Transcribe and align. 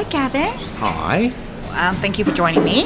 Hi, 0.00 0.08
Gavin. 0.08 0.52
Hi. 0.78 1.26
Um, 1.72 1.94
thank 1.96 2.18
you 2.18 2.24
for 2.24 2.32
joining 2.32 2.64
me. 2.64 2.84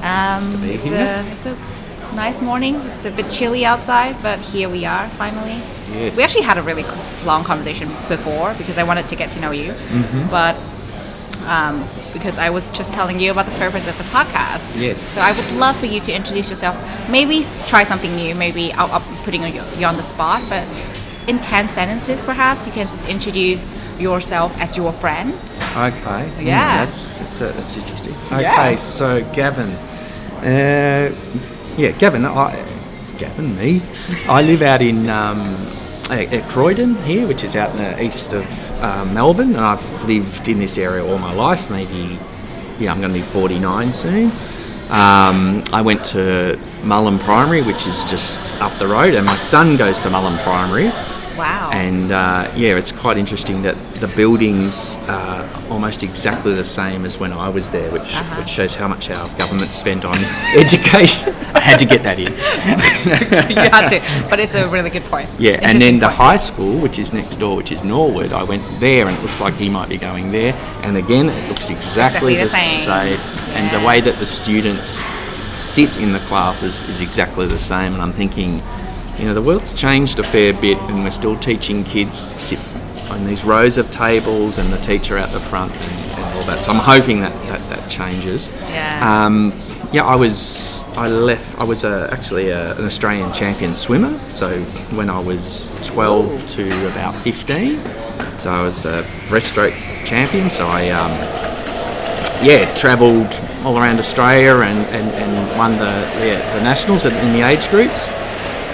Um, 0.00 0.52
to 0.52 0.58
be 0.58 0.74
it's, 0.74 0.92
a, 0.92 1.26
it's 1.32 1.46
a 1.46 2.14
nice 2.14 2.40
morning. 2.40 2.76
It's 2.76 3.04
a 3.04 3.10
bit 3.10 3.28
chilly 3.32 3.64
outside, 3.64 4.14
but 4.22 4.38
here 4.38 4.68
we 4.68 4.84
are 4.84 5.08
finally. 5.08 5.60
Yes. 5.90 6.16
We 6.16 6.22
actually 6.22 6.42
had 6.44 6.56
a 6.56 6.62
really 6.62 6.84
long 7.24 7.42
conversation 7.42 7.88
before 8.06 8.54
because 8.58 8.78
I 8.78 8.84
wanted 8.84 9.08
to 9.08 9.16
get 9.16 9.32
to 9.32 9.40
know 9.40 9.50
you, 9.50 9.72
Mm-hmm. 9.72 10.30
but 10.30 10.54
um, 11.48 11.84
because 12.12 12.38
I 12.38 12.50
was 12.50 12.70
just 12.70 12.92
telling 12.92 13.18
you 13.18 13.32
about 13.32 13.46
the 13.46 13.58
purpose 13.58 13.88
of 13.88 13.98
the 13.98 14.04
podcast. 14.04 14.80
Yes. 14.80 15.00
So 15.00 15.20
I 15.22 15.32
would 15.32 15.50
love 15.56 15.76
for 15.76 15.86
you 15.86 15.98
to 16.02 16.12
introduce 16.14 16.48
yourself. 16.48 16.76
Maybe 17.10 17.44
try 17.66 17.82
something 17.82 18.14
new. 18.14 18.36
Maybe 18.36 18.72
I'll, 18.74 18.92
I'll 18.92 19.00
be 19.00 19.16
putting 19.24 19.42
you 19.42 19.64
you 19.76 19.84
on 19.86 19.96
the 19.96 20.04
spot, 20.04 20.44
but 20.48 20.62
in 21.26 21.38
ten 21.40 21.68
sentences, 21.68 22.22
perhaps 22.22 22.66
you 22.66 22.72
can 22.72 22.86
just 22.86 23.08
introduce 23.08 23.70
yourself 23.98 24.56
as 24.60 24.76
your 24.76 24.92
friend. 24.92 25.32
Okay. 25.76 26.30
Mm, 26.38 26.44
Yeah. 26.44 26.84
that's 26.84 27.18
that's, 27.18 27.40
uh, 27.42 27.52
that's 27.56 27.76
interesting. 27.76 28.14
Okay, 28.32 28.42
Yeah. 28.42 28.74
so 28.76 29.22
Gavin, 29.32 29.70
uh, 30.42 31.14
yeah, 31.76 31.90
Gavin, 31.98 32.24
I, 32.24 32.64
Gavin, 33.18 33.56
me, 33.56 33.82
I 34.28 34.42
live 34.42 34.62
out 34.62 34.82
in 34.82 35.08
um, 35.10 35.40
at, 36.10 36.42
Croydon 36.48 36.94
here, 37.02 37.26
which 37.26 37.42
is 37.44 37.56
out 37.56 37.70
in 37.70 37.78
the 37.78 38.02
east 38.02 38.32
of 38.32 38.46
um, 38.82 39.12
Melbourne, 39.14 39.54
and 39.56 39.64
I've 39.64 40.04
lived 40.08 40.48
in 40.48 40.58
this 40.58 40.78
area 40.78 41.04
all 41.04 41.18
my 41.18 41.32
life. 41.32 41.70
Maybe, 41.70 42.18
yeah, 42.78 42.92
I'm 42.92 43.00
going 43.00 43.12
to 43.12 43.18
be 43.18 43.24
49 43.24 43.92
soon. 43.92 44.30
Um, 44.90 45.64
I 45.72 45.82
went 45.82 46.04
to 46.06 46.58
Mullum 46.82 47.18
Primary, 47.18 47.62
which 47.62 47.86
is 47.88 48.04
just 48.04 48.54
up 48.60 48.78
the 48.78 48.86
road, 48.86 49.14
and 49.14 49.26
my 49.26 49.36
son 49.36 49.76
goes 49.76 49.98
to 50.00 50.08
Mullum 50.10 50.40
Primary. 50.44 50.92
Wow. 51.36 51.70
And 51.72 52.12
uh, 52.12 52.50
yeah, 52.56 52.76
it's 52.76 52.92
quite 52.92 53.16
interesting 53.18 53.62
that 53.62 53.76
the 54.00 54.08
buildings 54.08 54.96
are 55.08 55.46
almost 55.70 56.02
exactly 56.02 56.54
the 56.54 56.64
same 56.64 57.04
as 57.04 57.18
when 57.18 57.32
I 57.32 57.48
was 57.48 57.70
there, 57.70 57.90
which, 57.92 58.14
Uh-huh. 58.14 58.36
which 58.40 58.48
shows 58.48 58.74
how 58.74 58.88
much 58.88 59.10
our 59.10 59.28
government 59.38 59.72
spent 59.72 60.04
on 60.04 60.16
education. 60.56 61.34
I 61.54 61.60
had 61.60 61.78
to 61.78 61.84
get 61.86 62.02
that 62.04 62.18
in. 62.18 62.32
you 63.50 63.56
had 63.70 63.88
to, 63.88 64.28
but 64.30 64.38
it's 64.40 64.54
a 64.54 64.66
really 64.68 64.90
good 64.90 65.02
point. 65.04 65.28
Yeah, 65.38 65.58
and 65.62 65.80
then 65.80 65.98
the 65.98 66.06
point. 66.06 66.16
high 66.18 66.36
school, 66.36 66.78
which 66.78 66.98
is 66.98 67.12
next 67.12 67.36
door, 67.36 67.56
which 67.56 67.72
is 67.72 67.82
Norwood, 67.84 68.32
I 68.32 68.42
went 68.42 68.62
there 68.80 69.06
and 69.06 69.16
it 69.16 69.22
looks 69.22 69.40
like 69.40 69.54
he 69.54 69.68
might 69.68 69.88
be 69.88 69.98
going 69.98 70.32
there. 70.32 70.52
And 70.82 70.96
again, 70.96 71.28
it 71.28 71.48
looks 71.48 71.70
exactly, 71.70 72.36
Exactly 72.36 72.36
the 72.36 72.44
the 72.44 72.50
same. 72.50 73.16
same. 73.16 73.54
And 73.56 73.82
the 73.82 73.86
way 73.86 74.00
that 74.00 74.18
the 74.18 74.26
students 74.26 75.00
sit 75.54 75.96
in 75.96 76.12
the 76.12 76.18
classes 76.20 76.82
is 76.88 77.00
exactly 77.00 77.46
the 77.46 77.58
same. 77.58 77.94
And 77.94 78.02
I'm 78.02 78.12
thinking, 78.12 78.60
you 79.18 79.24
know, 79.24 79.34
the 79.34 79.42
world's 79.42 79.72
changed 79.72 80.18
a 80.18 80.24
fair 80.24 80.52
bit 80.52 80.78
and 80.78 81.02
we're 81.02 81.10
still 81.10 81.38
teaching 81.38 81.84
kids 81.84 82.32
sit 82.42 82.58
on 83.10 83.26
these 83.26 83.44
rows 83.44 83.78
of 83.78 83.90
tables 83.90 84.58
and 84.58 84.72
the 84.72 84.78
teacher 84.78 85.16
out 85.16 85.32
the 85.32 85.40
front 85.40 85.72
and, 85.72 86.20
and 86.20 86.34
all 86.36 86.42
that. 86.44 86.62
So 86.62 86.72
I'm 86.72 86.78
hoping 86.78 87.20
that 87.20 87.32
that, 87.48 87.60
that 87.70 87.90
changes. 87.90 88.50
Yeah. 88.68 89.24
Um, 89.24 89.52
yeah, 89.92 90.04
I 90.04 90.16
was. 90.16 90.82
I 90.96 91.06
left. 91.08 91.58
I 91.58 91.64
was 91.64 91.84
uh, 91.84 92.08
actually 92.12 92.50
a, 92.50 92.76
an 92.76 92.84
Australian 92.84 93.32
champion 93.32 93.74
swimmer. 93.74 94.18
So 94.30 94.60
when 94.96 95.08
I 95.08 95.18
was 95.18 95.74
12 95.84 96.48
to 96.50 96.86
about 96.90 97.14
15, 97.14 97.78
so 98.38 98.50
I 98.50 98.62
was 98.62 98.84
a 98.84 99.02
breaststroke 99.28 99.74
champion. 100.04 100.50
So 100.50 100.66
I, 100.66 100.90
um, 100.90 101.12
yeah, 102.44 102.74
travelled 102.74 103.32
all 103.64 103.78
around 103.78 103.98
Australia 103.98 104.56
and, 104.56 104.78
and, 104.94 105.10
and 105.14 105.58
won 105.58 105.72
the 105.72 105.94
yeah, 106.26 106.54
the 106.56 106.62
nationals 106.62 107.04
in, 107.04 107.14
in 107.14 107.32
the 107.32 107.42
age 107.42 107.68
groups. 107.70 108.08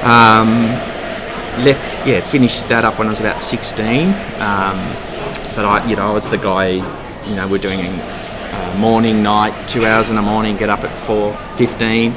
Um, 0.03 0.65
left, 1.65 2.07
yeah, 2.07 2.21
finished 2.21 2.69
that 2.69 2.85
up 2.85 2.99
when 2.99 3.09
I 3.09 3.11
was 3.11 3.21
about 3.21 3.41
16. 3.41 4.09
Um, 4.09 4.79
but 5.55 5.65
I, 5.65 5.87
you 5.89 5.97
know, 5.97 6.11
I 6.11 6.13
was 6.13 6.29
the 6.29 6.39
guy. 6.39 6.69
You 7.29 7.37
know, 7.37 7.47
we're 7.47 7.59
doing 7.59 7.81
uh, 7.81 8.77
morning, 8.79 9.23
night, 9.23 9.69
two 9.69 9.87
hours 9.87 10.11
in 10.11 10.17
the 10.17 10.23
morning. 10.23 10.57
Get 10.57 10.71
up 10.71 10.81
at 10.81 11.07
four 11.07 11.35
fifteen. 11.57 12.13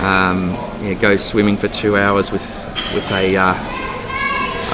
Um, 0.00 0.50
yeah, 0.82 0.94
go 0.98 1.16
swimming 1.16 1.56
for 1.56 1.68
two 1.68 1.96
hours 1.96 2.32
with 2.32 2.42
with 2.94 3.10
a 3.12 3.36
uh, 3.36 3.54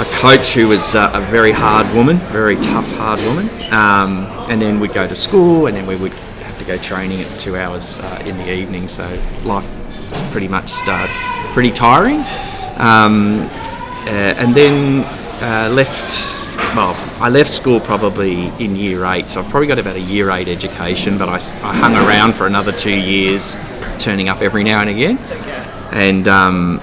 a 0.00 0.04
coach 0.20 0.52
who 0.52 0.68
was 0.68 0.94
uh, 0.94 1.10
a 1.12 1.20
very 1.30 1.52
hard 1.52 1.92
woman, 1.94 2.18
very 2.32 2.56
tough, 2.56 2.88
hard 2.92 3.20
woman. 3.20 3.50
Um, 3.72 4.26
and 4.48 4.62
then 4.62 4.80
we'd 4.80 4.94
go 4.94 5.06
to 5.06 5.16
school, 5.16 5.66
and 5.66 5.76
then 5.76 5.86
we 5.86 5.96
would 5.96 6.14
have 6.14 6.58
to 6.58 6.64
go 6.64 6.78
training 6.78 7.20
at 7.20 7.40
two 7.40 7.56
hours 7.56 8.00
uh, 8.00 8.22
in 8.24 8.36
the 8.38 8.52
evening. 8.52 8.88
So 8.88 9.04
life 9.44 9.68
pretty 10.30 10.48
much 10.48 10.72
uh, 10.86 11.06
pretty 11.52 11.70
tiring. 11.70 12.20
Um, 12.76 13.48
uh, 14.06 14.34
and 14.38 14.54
then 14.54 15.04
uh, 15.42 15.72
left. 15.72 16.28
Well, 16.76 16.94
I 17.20 17.28
left 17.28 17.50
school 17.50 17.80
probably 17.80 18.46
in 18.62 18.76
year 18.76 19.04
eight, 19.06 19.28
so 19.28 19.40
I've 19.40 19.50
probably 19.50 19.66
got 19.66 19.78
about 19.78 19.96
a 19.96 20.00
year 20.00 20.30
eight 20.30 20.48
education. 20.48 21.18
But 21.18 21.28
I 21.28 21.38
hung 21.74 21.94
around 21.94 22.34
for 22.34 22.46
another 22.46 22.72
two 22.72 22.94
years, 22.94 23.56
turning 23.98 24.28
up 24.28 24.40
every 24.40 24.62
now 24.62 24.80
and 24.80 24.88
again. 24.88 25.18
And 25.92 26.28
um, 26.28 26.80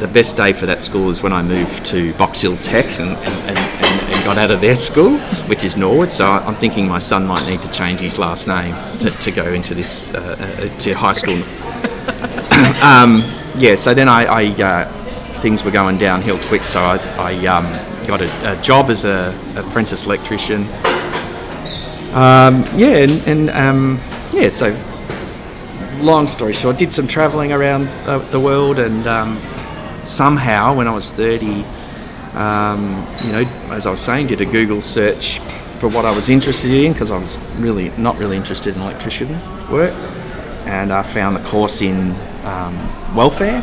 the 0.00 0.08
best 0.08 0.36
day 0.36 0.52
for 0.52 0.66
that 0.66 0.82
school 0.82 1.08
is 1.08 1.22
when 1.22 1.32
I 1.32 1.42
moved 1.42 1.86
to 1.86 2.12
Box 2.14 2.42
Hill 2.42 2.56
Tech 2.58 2.86
and, 3.00 3.16
and, 3.16 3.48
and, 3.48 3.58
and, 3.58 4.24
got 4.24 4.36
out 4.38 4.50
of 4.50 4.60
their 4.60 4.76
school, 4.76 5.18
which 5.48 5.64
is 5.64 5.76
Norwood. 5.76 6.12
So 6.12 6.26
I- 6.26 6.44
I'm 6.46 6.54
thinking 6.56 6.86
my 6.86 6.98
son 6.98 7.26
might 7.26 7.48
need 7.48 7.62
to 7.62 7.70
change 7.70 8.00
his 8.00 8.18
last 8.18 8.46
name 8.46 8.74
to, 9.00 9.10
to 9.10 9.30
go 9.30 9.52
into 9.52 9.74
this 9.74 10.12
uh, 10.14 10.36
uh, 10.38 10.78
to 10.78 10.92
high 10.92 11.12
school. 11.14 11.42
um, 12.82 13.22
yeah, 13.56 13.74
so 13.76 13.94
then 13.94 14.08
I, 14.08 14.24
I 14.24 14.62
uh, 14.62 14.92
things 15.40 15.64
were 15.64 15.70
going 15.70 15.98
downhill 15.98 16.38
quick, 16.48 16.62
so 16.62 16.80
I, 16.80 16.96
I 17.18 17.46
um, 17.46 17.64
got 18.06 18.20
a, 18.20 18.58
a 18.58 18.62
job 18.62 18.90
as 18.90 19.04
a 19.04 19.36
apprentice 19.56 20.06
electrician. 20.06 20.62
Um, 22.14 22.64
yeah, 22.76 22.98
and, 22.98 23.12
and 23.26 23.50
um, 23.50 24.00
yeah, 24.32 24.48
so 24.48 24.76
long 26.00 26.28
story 26.28 26.52
short, 26.52 26.78
did 26.78 26.92
some 26.92 27.06
travelling 27.06 27.52
around 27.52 27.86
the 28.30 28.40
world, 28.40 28.78
and 28.78 29.06
um, 29.06 29.40
somehow 30.04 30.74
when 30.74 30.88
I 30.88 30.94
was 30.94 31.10
30, 31.12 31.64
um, 32.34 33.06
you 33.22 33.32
know, 33.32 33.44
as 33.70 33.86
I 33.86 33.90
was 33.90 34.00
saying, 34.00 34.28
did 34.28 34.40
a 34.40 34.46
Google 34.46 34.82
search 34.82 35.38
for 35.78 35.88
what 35.88 36.04
I 36.04 36.14
was 36.14 36.28
interested 36.28 36.70
in 36.70 36.92
because 36.92 37.10
I 37.10 37.18
was 37.18 37.38
really 37.56 37.90
not 37.98 38.18
really 38.18 38.36
interested 38.36 38.74
in 38.76 38.82
electrician 38.82 39.28
work, 39.70 39.92
and 40.66 40.92
I 40.92 41.02
found 41.02 41.36
the 41.36 41.42
course 41.48 41.82
in 41.82 42.14
um, 42.44 43.14
welfare. 43.14 43.62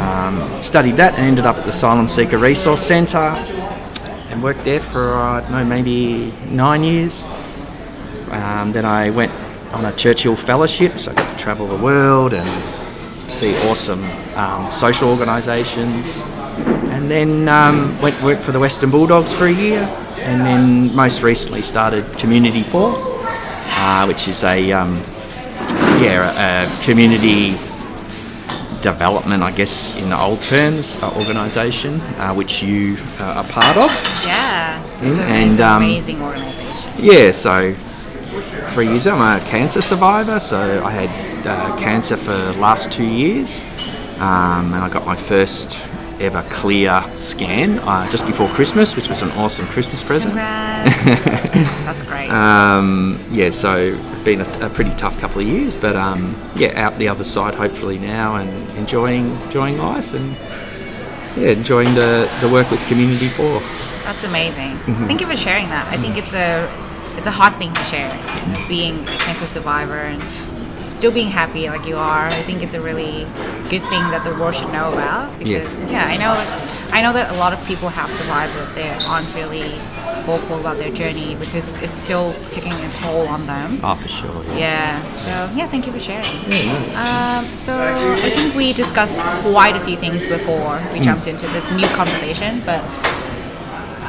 Um, 0.00 0.62
studied 0.62 0.96
that 0.96 1.14
and 1.14 1.26
ended 1.26 1.46
up 1.46 1.56
at 1.56 1.64
the 1.64 1.70
Asylum 1.70 2.08
Seeker 2.08 2.38
Resource 2.38 2.80
Centre 2.80 3.34
and 4.30 4.42
worked 4.42 4.64
there 4.64 4.80
for 4.80 5.14
uh, 5.14 5.38
I 5.38 5.40
don't 5.40 5.50
know 5.50 5.64
maybe 5.64 6.32
nine 6.48 6.84
years. 6.84 7.24
Um, 8.30 8.72
then 8.72 8.84
I 8.84 9.10
went 9.10 9.32
on 9.72 9.84
a 9.84 9.92
Churchill 9.92 10.36
Fellowship, 10.36 10.98
so 10.98 11.10
I 11.10 11.14
got 11.14 11.36
to 11.36 11.42
travel 11.42 11.66
the 11.66 11.76
world 11.76 12.32
and 12.32 12.48
see 13.30 13.54
awesome 13.68 14.04
um, 14.36 14.70
social 14.70 15.10
organisations. 15.10 16.16
And 16.92 17.10
then 17.10 17.48
um, 17.48 18.00
went 18.00 18.20
work 18.22 18.38
for 18.38 18.52
the 18.52 18.60
Western 18.60 18.90
Bulldogs 18.90 19.32
for 19.32 19.46
a 19.46 19.52
year, 19.52 19.80
and 20.18 20.40
then 20.42 20.94
most 20.94 21.22
recently 21.22 21.62
started 21.62 22.06
Community 22.18 22.62
Four, 22.62 22.94
uh, 22.96 24.06
which 24.06 24.28
is 24.28 24.44
a 24.44 24.72
um, 24.72 24.96
yeah 26.00 26.64
a, 26.64 26.68
a 26.68 26.84
community 26.84 27.56
development, 28.80 29.42
I 29.42 29.50
guess, 29.52 29.96
in 29.96 30.10
the 30.10 30.20
old 30.20 30.42
terms, 30.42 30.96
uh, 31.02 31.12
organisation, 31.16 32.00
uh, 32.18 32.34
which 32.34 32.62
you 32.62 32.96
uh, 33.18 33.42
are 33.42 33.44
part 33.44 33.76
of. 33.76 33.90
Yeah, 34.24 34.82
Mm, 35.00 35.16
and, 35.18 35.52
an 35.52 35.60
um, 35.62 35.82
amazing 35.82 36.20
organization. 36.20 36.92
Yeah, 36.98 37.30
so 37.30 37.72
for 38.74 38.82
years 38.82 39.06
I'm 39.06 39.20
a 39.20 39.42
cancer 39.46 39.80
survivor. 39.80 40.38
So 40.38 40.84
I 40.84 40.90
had 40.90 41.46
uh, 41.46 41.76
cancer 41.78 42.16
for 42.18 42.32
the 42.32 42.52
last 42.54 42.92
two 42.92 43.06
years, 43.06 43.60
um, 44.18 44.74
and 44.74 44.76
I 44.76 44.90
got 44.90 45.06
my 45.06 45.16
first 45.16 45.80
ever 46.20 46.42
clear 46.50 47.02
scan 47.16 47.78
uh, 47.78 48.08
just 48.10 48.26
before 48.26 48.48
Christmas, 48.50 48.94
which 48.94 49.08
was 49.08 49.22
an 49.22 49.30
awesome 49.32 49.66
Christmas 49.68 50.04
present. 50.04 50.34
That's 50.34 52.06
great. 52.06 52.20
Um, 52.30 53.18
yeah, 53.32 53.50
so 53.50 53.98
been 54.36 54.40
a, 54.42 54.66
a 54.66 54.70
pretty 54.70 54.94
tough 54.94 55.18
couple 55.18 55.40
of 55.40 55.46
years, 55.46 55.74
but 55.74 55.96
um, 55.96 56.36
yeah, 56.54 56.68
out 56.80 56.96
the 56.98 57.08
other 57.08 57.24
side 57.24 57.54
hopefully 57.54 57.98
now 57.98 58.36
and 58.36 58.48
enjoying 58.78 59.30
enjoying 59.42 59.76
life 59.76 60.14
and 60.14 60.36
yeah, 61.36 61.50
enjoying 61.50 61.94
the, 61.94 62.30
the 62.40 62.48
work 62.48 62.70
with 62.70 62.80
Community 62.86 63.28
Four. 63.28 63.60
That's 64.04 64.22
amazing. 64.24 64.76
Mm-hmm. 64.76 65.06
Thank 65.08 65.20
you 65.20 65.26
for 65.26 65.36
sharing 65.36 65.68
that. 65.70 65.88
I 65.88 65.96
think 65.96 66.16
it's 66.16 66.32
a 66.32 66.70
it's 67.16 67.26
a 67.26 67.30
hard 67.32 67.54
thing 67.56 67.72
to 67.74 67.82
share, 67.84 68.10
being 68.68 69.00
a 69.00 69.16
cancer 69.18 69.46
survivor 69.46 69.98
and 69.98 70.22
still 70.92 71.10
being 71.12 71.28
happy 71.28 71.68
like 71.68 71.84
you 71.84 71.96
are. 71.96 72.26
I 72.26 72.42
think 72.42 72.62
it's 72.62 72.74
a 72.74 72.80
really 72.80 73.24
good 73.68 73.82
thing 73.90 74.04
that 74.14 74.22
the 74.24 74.30
world 74.40 74.54
should 74.54 74.72
know 74.72 74.92
about 74.92 75.36
because 75.38 75.66
Yes. 75.76 75.90
yeah, 75.90 76.04
I 76.06 76.16
know 76.16 76.32
I 76.92 77.02
know 77.02 77.12
that 77.12 77.34
a 77.34 77.38
lot 77.38 77.52
of 77.52 77.64
people 77.66 77.88
have 77.88 78.10
survived 78.12 78.52
but 78.54 78.74
they 78.74 78.88
aren't 79.04 79.32
really 79.34 79.78
vocal 80.24 80.60
about 80.60 80.76
their 80.76 80.90
journey 80.90 81.34
because 81.36 81.74
it's 81.82 81.92
still 81.94 82.34
taking 82.50 82.72
a 82.72 82.92
toll 82.92 83.26
on 83.28 83.46
them. 83.46 83.78
Oh, 83.82 83.94
for 83.94 84.08
sure. 84.08 84.44
Yeah. 84.54 85.00
So 85.02 85.50
yeah, 85.54 85.66
thank 85.66 85.86
you 85.86 85.92
for 85.92 86.00
sharing. 86.00 86.26
Um, 86.96 87.44
so 87.56 87.72
I 87.76 88.30
think 88.30 88.54
we 88.54 88.72
discussed 88.72 89.20
quite 89.52 89.76
a 89.76 89.80
few 89.80 89.96
things 89.96 90.28
before 90.28 90.80
we 90.92 91.00
jumped 91.00 91.26
into 91.26 91.46
this 91.48 91.70
new 91.70 91.88
conversation, 91.88 92.60
but 92.66 92.84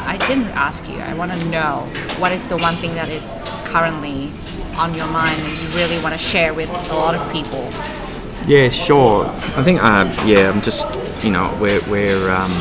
I 0.05 0.17
didn't 0.27 0.49
ask 0.49 0.89
you. 0.89 0.99
I 0.99 1.13
want 1.13 1.31
to 1.31 1.47
know 1.49 1.87
what 2.19 2.31
is 2.31 2.47
the 2.47 2.57
one 2.57 2.75
thing 2.77 2.93
that 2.95 3.09
is 3.09 3.33
currently 3.71 4.31
on 4.75 4.93
your 4.93 5.07
mind 5.07 5.39
and 5.41 5.57
you 5.59 5.69
really 5.77 6.01
want 6.01 6.13
to 6.13 6.19
share 6.19 6.53
with 6.53 6.69
a 6.91 6.95
lot 6.95 7.15
of 7.15 7.31
people? 7.31 7.69
Yeah, 8.47 8.69
sure. 8.69 9.25
I 9.55 9.63
think, 9.63 9.83
uh, 9.83 10.11
yeah, 10.25 10.49
I'm 10.49 10.61
just, 10.61 10.87
you 11.23 11.31
know, 11.31 11.55
we're, 11.61 11.81
we're 11.89 12.31
um, 12.31 12.51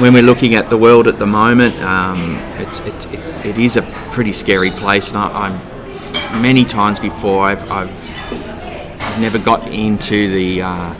when 0.00 0.14
we're 0.14 0.22
looking 0.22 0.54
at 0.54 0.70
the 0.70 0.76
world 0.76 1.06
at 1.06 1.18
the 1.18 1.26
moment, 1.26 1.74
um, 1.82 2.36
it's, 2.58 2.80
it's, 2.80 3.06
it, 3.06 3.46
it 3.46 3.58
is 3.58 3.76
a 3.76 3.82
pretty 4.12 4.32
scary 4.32 4.70
place. 4.70 5.08
And 5.08 5.18
I, 5.18 5.48
I'm 5.48 6.42
many 6.42 6.64
times 6.64 7.00
before 7.00 7.44
I've, 7.44 7.70
I've, 7.70 7.90
I've 9.02 9.20
never 9.20 9.38
got 9.38 9.66
into 9.68 10.30
the, 10.30 10.62
uh, 10.62 10.94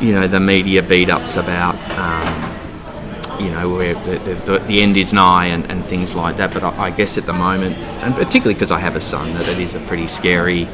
you 0.00 0.12
know, 0.12 0.28
the 0.28 0.40
media 0.40 0.82
beat 0.82 1.10
ups 1.10 1.36
about, 1.36 1.74
um, 1.98 3.44
you 3.44 3.50
know, 3.50 3.74
where 3.74 3.94
the, 3.94 4.34
the, 4.34 4.58
the, 4.60 4.80
end 4.80 4.96
is 4.96 5.12
nigh 5.12 5.46
and, 5.46 5.68
and 5.70 5.84
things 5.84 6.14
like 6.14 6.36
that. 6.36 6.52
But 6.52 6.62
I, 6.62 6.84
I 6.84 6.90
guess 6.90 7.18
at 7.18 7.26
the 7.26 7.32
moment, 7.32 7.76
and 8.02 8.14
particularly 8.14 8.54
because 8.54 8.70
I 8.70 8.78
have 8.78 8.96
a 8.96 9.00
son, 9.00 9.32
that 9.34 9.48
it 9.48 9.58
is 9.58 9.74
a 9.74 9.80
pretty 9.80 10.06
scary 10.06 10.68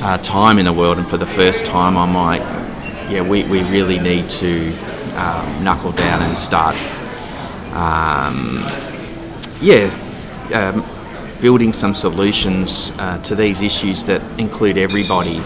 uh, 0.00 0.18
time 0.18 0.58
in 0.58 0.64
the 0.64 0.72
world. 0.72 0.98
And 0.98 1.06
for 1.06 1.16
the 1.16 1.26
first 1.26 1.64
time, 1.64 1.96
I'm 1.96 2.14
like, 2.14 2.59
yeah, 3.10 3.22
we, 3.22 3.42
we 3.48 3.62
really 3.70 3.98
need 3.98 4.28
to 4.30 4.72
um, 5.16 5.64
knuckle 5.64 5.90
down 5.90 6.22
and 6.22 6.38
start, 6.38 6.76
um, 7.74 8.64
yeah, 9.60 9.90
um, 10.54 10.84
building 11.40 11.72
some 11.72 11.92
solutions 11.92 12.92
uh, 12.98 13.20
to 13.22 13.34
these 13.34 13.62
issues 13.62 14.04
that 14.04 14.22
include 14.38 14.78
everybody. 14.78 15.38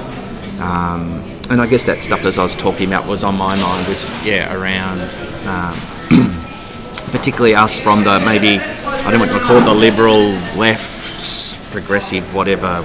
Um, 0.60 1.24
and 1.48 1.60
I 1.60 1.66
guess 1.66 1.86
that 1.86 2.02
stuff, 2.02 2.24
as 2.24 2.38
I 2.38 2.42
was 2.42 2.54
talking 2.54 2.88
about, 2.88 3.06
was 3.06 3.24
on 3.24 3.36
my 3.36 3.58
mind. 3.60 3.88
Was 3.88 4.10
yeah, 4.26 4.54
around 4.54 5.00
um, 5.46 6.30
particularly 7.10 7.54
us 7.54 7.78
from 7.78 8.04
the 8.04 8.20
maybe 8.20 8.58
I 8.58 9.10
don't 9.10 9.20
want 9.20 9.32
to 9.32 9.40
call 9.40 9.58
it, 9.58 9.64
the 9.64 9.74
liberal 9.74 10.30
left, 10.58 11.70
progressive, 11.70 12.34
whatever 12.34 12.82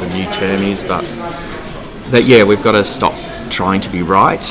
the 0.00 0.08
new 0.14 0.24
term 0.32 0.62
is, 0.62 0.84
but 0.84 1.02
that 2.10 2.24
yeah, 2.24 2.44
we've 2.44 2.62
got 2.62 2.72
to 2.72 2.84
stop 2.84 3.15
trying 3.56 3.80
to 3.80 3.88
be 3.88 4.02
right 4.02 4.44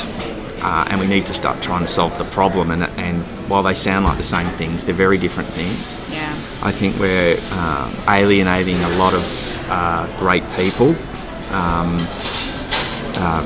uh, 0.66 0.84
and 0.90 0.98
we 0.98 1.06
need 1.06 1.24
to 1.24 1.32
start 1.32 1.62
trying 1.62 1.82
to 1.82 1.88
solve 1.88 2.18
the 2.18 2.24
problem. 2.24 2.72
And, 2.72 2.82
and 2.98 3.22
while 3.48 3.62
they 3.62 3.74
sound 3.74 4.04
like 4.04 4.16
the 4.16 4.24
same 4.24 4.48
things, 4.58 4.84
they're 4.84 4.96
very 4.96 5.16
different 5.16 5.48
things. 5.50 5.78
Yeah. 6.10 6.28
I 6.60 6.72
think 6.72 6.98
we're 6.98 7.38
um, 7.52 7.94
alienating 8.08 8.76
a 8.82 8.88
lot 8.98 9.14
of 9.14 9.66
uh, 9.70 10.08
great 10.18 10.42
people 10.56 10.96
um, 11.52 11.98
uh, 13.18 13.44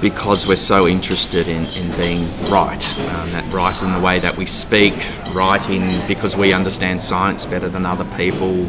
because 0.00 0.46
we're 0.46 0.56
so 0.56 0.86
interested 0.86 1.46
in, 1.46 1.66
in 1.76 1.94
being 1.98 2.24
right. 2.50 2.82
Um, 3.00 3.30
that 3.32 3.44
right 3.52 3.82
in 3.82 3.92
the 3.92 4.00
way 4.00 4.20
that 4.20 4.34
we 4.38 4.46
speak, 4.46 4.94
right 5.34 5.68
in 5.68 6.06
because 6.08 6.34
we 6.34 6.54
understand 6.54 7.02
science 7.02 7.44
better 7.44 7.68
than 7.68 7.84
other 7.84 8.06
people. 8.16 8.66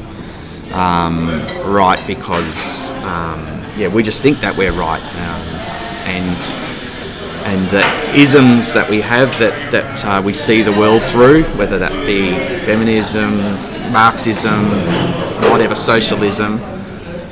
Um, 0.74 1.30
right 1.64 2.04
because 2.08 2.90
um, 3.04 3.65
yeah 3.78 3.88
we 3.88 4.04
just 4.04 4.22
think 4.22 4.40
that 4.40 4.56
we're 4.56 4.72
right 4.72 5.02
um, 5.02 5.42
and 6.08 6.66
and 7.46 7.70
the 7.70 8.20
isms 8.20 8.74
that 8.74 8.90
we 8.90 9.02
have 9.02 9.30
that, 9.38 9.72
that 9.72 10.04
uh, 10.04 10.20
we 10.20 10.34
see 10.34 10.64
the 10.64 10.72
world 10.72 11.00
through, 11.04 11.44
whether 11.60 11.78
that 11.78 11.92
be 12.04 12.32
feminism, 12.66 13.38
Marxism, 13.94 14.66
whatever, 15.52 15.76
socialism, 15.76 16.60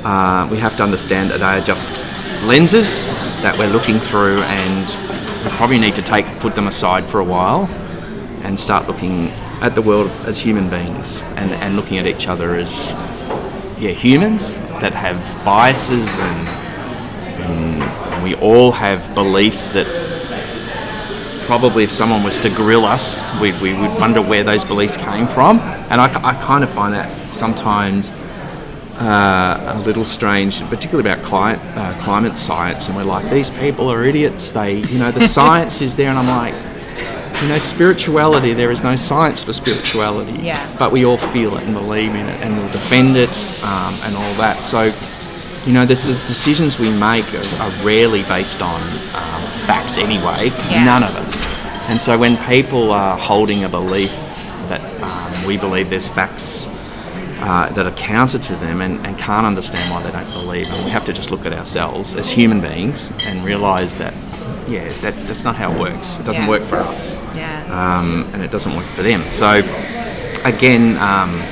uh, 0.04 0.46
we 0.52 0.56
have 0.58 0.76
to 0.76 0.84
understand 0.84 1.30
that 1.30 1.38
they 1.38 1.44
are 1.44 1.60
just 1.60 2.00
lenses 2.44 3.06
that 3.42 3.56
we're 3.58 3.68
looking 3.68 3.98
through 3.98 4.38
and 4.42 5.44
we 5.44 5.50
probably 5.56 5.78
need 5.78 5.96
to 5.96 6.02
take 6.02 6.26
put 6.38 6.54
them 6.54 6.68
aside 6.68 7.04
for 7.04 7.18
a 7.18 7.24
while 7.24 7.64
and 8.44 8.58
start 8.58 8.86
looking 8.86 9.28
at 9.62 9.74
the 9.74 9.82
world 9.82 10.10
as 10.26 10.38
human 10.38 10.68
beings 10.68 11.22
and, 11.36 11.50
and 11.54 11.74
looking 11.74 11.98
at 11.98 12.06
each 12.06 12.28
other 12.28 12.54
as 12.54 12.90
yeah 13.80 13.90
humans 13.90 14.54
that 14.80 14.92
have 14.92 15.18
biases 15.44 16.08
and, 16.18 16.48
and 17.42 18.22
we 18.22 18.34
all 18.36 18.72
have 18.72 19.14
beliefs 19.14 19.70
that 19.70 19.86
probably 21.44 21.84
if 21.84 21.92
someone 21.92 22.22
was 22.22 22.40
to 22.40 22.48
grill 22.48 22.84
us, 22.84 23.20
we, 23.40 23.52
we 23.60 23.74
would 23.74 23.90
wonder 24.00 24.22
where 24.22 24.42
those 24.42 24.64
beliefs 24.64 24.96
came 24.96 25.26
from. 25.26 25.58
And 25.90 26.00
I, 26.00 26.06
I 26.22 26.34
kind 26.34 26.64
of 26.64 26.70
find 26.70 26.94
that 26.94 27.10
sometimes 27.34 28.10
uh, 28.98 29.74
a 29.74 29.78
little 29.80 30.04
strange, 30.04 30.60
particularly 30.62 31.08
about 31.08 31.22
climate, 31.24 31.60
uh, 31.76 31.98
climate 32.00 32.38
science. 32.38 32.88
And 32.88 32.96
we're 32.96 33.04
like, 33.04 33.30
these 33.30 33.50
people 33.50 33.88
are 33.88 34.04
idiots. 34.04 34.52
They, 34.52 34.76
you 34.76 34.98
know, 34.98 35.10
the 35.10 35.28
science 35.40 35.80
is 35.80 35.96
there. 35.96 36.10
And 36.10 36.18
I'm 36.18 36.26
like, 36.26 36.54
you 37.44 37.50
know, 37.50 37.58
spirituality, 37.58 38.54
there 38.54 38.70
is 38.70 38.82
no 38.82 38.96
science 38.96 39.44
for 39.44 39.52
spirituality. 39.52 40.32
Yeah. 40.38 40.76
But 40.78 40.92
we 40.92 41.04
all 41.04 41.18
feel 41.18 41.58
it 41.58 41.64
and 41.64 41.74
believe 41.74 42.14
in 42.14 42.26
it 42.26 42.40
and 42.40 42.56
we'll 42.56 42.72
defend 42.72 43.18
it 43.18 43.28
um, 43.62 43.94
and 44.02 44.16
all 44.16 44.34
that. 44.36 44.56
So, 44.62 44.84
you 45.66 45.74
know, 45.74 45.84
the 45.84 45.94
decisions 45.94 46.78
we 46.78 46.88
make 46.88 47.26
are, 47.34 47.46
are 47.60 47.70
rarely 47.84 48.22
based 48.22 48.62
on 48.62 48.80
um, 48.80 49.42
facts 49.66 49.98
anyway. 49.98 50.46
Yeah. 50.70 50.84
None 50.86 51.02
of 51.02 51.14
us. 51.16 51.44
And 51.90 52.00
so 52.00 52.18
when 52.18 52.38
people 52.46 52.90
are 52.92 53.18
holding 53.18 53.64
a 53.64 53.68
belief 53.68 54.10
that 54.70 54.80
um, 55.02 55.46
we 55.46 55.58
believe 55.58 55.90
there's 55.90 56.08
facts 56.08 56.66
uh, 57.40 57.70
that 57.74 57.84
are 57.84 57.92
counter 57.92 58.38
to 58.38 58.56
them 58.56 58.80
and, 58.80 59.04
and, 59.06 59.18
can't 59.18 59.44
understand 59.46 59.90
why 59.90 60.02
they 60.02 60.10
don't 60.10 60.32
believe 60.32 60.66
and 60.70 60.82
we 60.82 60.90
have 60.90 61.04
to 61.04 61.12
just 61.12 61.30
look 61.30 61.44
at 61.44 61.52
ourselves 61.52 62.16
as 62.16 62.30
human 62.30 62.58
beings 62.58 63.10
and 63.26 63.44
realise 63.44 63.96
that, 63.96 64.14
yeah, 64.68 64.88
that's, 65.00 65.22
that's 65.24 65.44
not 65.44 65.56
how 65.56 65.72
it 65.72 65.78
works. 65.78 66.18
It 66.18 66.24
doesn't 66.26 66.42
Yeah. 66.42 66.48
work 66.48 66.62
for 66.62 66.76
us. 66.76 67.18
Yeah. 67.34 67.64
Um, 67.70 68.28
and 68.32 68.42
it 68.42 68.50
doesn't 68.50 68.74
work 68.74 68.86
for 68.86 69.02
them. 69.02 69.22
So, 69.30 69.62
again, 70.44 70.96
um, 70.98 71.42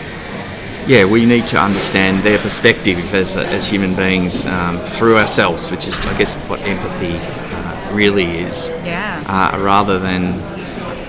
yeah, 0.87 1.05
we 1.05 1.25
need 1.27 1.47
to 1.49 1.61
understand 1.61 2.23
their 2.23 2.39
perspective 2.39 3.15
as, 3.15 3.37
as 3.37 3.69
human 3.69 3.95
beings 3.95 4.45
um, 4.47 4.79
through 4.79 5.19
ourselves, 5.19 5.71
which 5.71 5.87
is, 5.87 5.99
I 6.01 6.17
guess, 6.19 6.35
what 6.49 6.61
empathy 6.61 7.19
uh, 7.19 7.95
really 7.95 8.39
is, 8.39 8.69
yeah. 8.85 9.23
uh, 9.27 9.59
rather 9.63 9.99
than, 9.99 10.35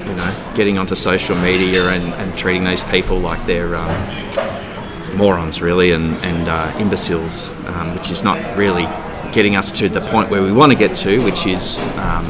you 0.08 0.16
know, 0.16 0.52
getting 0.56 0.78
onto 0.78 0.96
social 0.96 1.36
media 1.38 1.90
and, 1.90 2.14
and 2.16 2.38
treating 2.38 2.66
these 2.66 2.84
people 2.84 3.18
like 3.18 3.44
they're 3.48 3.76
um, 3.76 5.18
morons, 5.18 5.62
really, 5.62 5.92
and, 5.92 6.16
and 6.24 6.48
uh, 6.48 6.76
imbeciles, 6.78 7.50
um, 7.68 7.96
which 7.96 8.12
is 8.12 8.24
not 8.24 8.38
really 8.58 8.86
getting 9.34 9.56
us 9.56 9.72
to 9.72 9.90
the 9.90 10.00
point 10.00 10.30
where 10.30 10.44
we 10.44 10.52
want 10.52 10.72
to 10.72 10.78
get 10.78 10.96
to, 10.98 11.24
which 11.24 11.46
is, 11.46 11.82
um, 11.98 12.26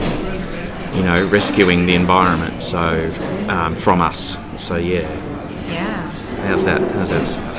you 0.95 1.03
know, 1.03 1.27
rescuing 1.27 1.85
the 1.85 1.93
environment 1.93 2.63
so 2.63 3.13
um, 3.49 3.75
from 3.75 4.01
us. 4.01 4.37
So, 4.57 4.77
yeah. 4.77 5.01
yeah. 5.69 6.09
How's 6.47 6.65
that? 6.65 6.81
How's 6.81 7.09
that? 7.09 7.49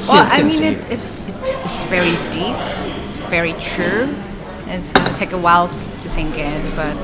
Well, 0.08 0.26
I 0.30 0.42
mean, 0.48 0.62
it, 0.62 0.90
it's, 0.90 1.28
it's 1.28 1.82
very 1.84 2.10
deep, 2.30 2.56
very 3.28 3.52
true. 3.54 4.14
It's 4.66 4.92
gonna 4.92 5.14
take 5.14 5.32
a 5.32 5.38
while 5.38 5.68
to 5.68 6.08
sink 6.08 6.38
in, 6.38 6.62
but 6.76 6.96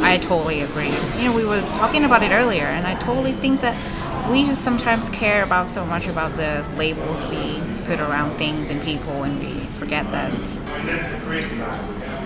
I 0.00 0.18
totally 0.18 0.62
agree. 0.62 0.90
You 1.18 1.28
know, 1.28 1.36
we 1.36 1.44
were 1.44 1.60
talking 1.74 2.04
about 2.04 2.22
it 2.22 2.30
earlier, 2.30 2.64
and 2.64 2.86
I 2.86 2.94
totally 3.00 3.32
think 3.32 3.60
that 3.60 3.76
we 4.30 4.44
just 4.44 4.64
sometimes 4.64 5.08
care 5.08 5.42
about 5.42 5.68
so 5.68 5.84
much 5.84 6.06
about 6.06 6.36
the 6.36 6.64
labels 6.76 7.24
we 7.26 7.60
put 7.84 8.00
around 8.00 8.32
things 8.36 8.70
and 8.70 8.80
people, 8.82 9.24
and 9.24 9.38
we 9.40 9.67
forget 9.78 10.10
that 10.10 10.32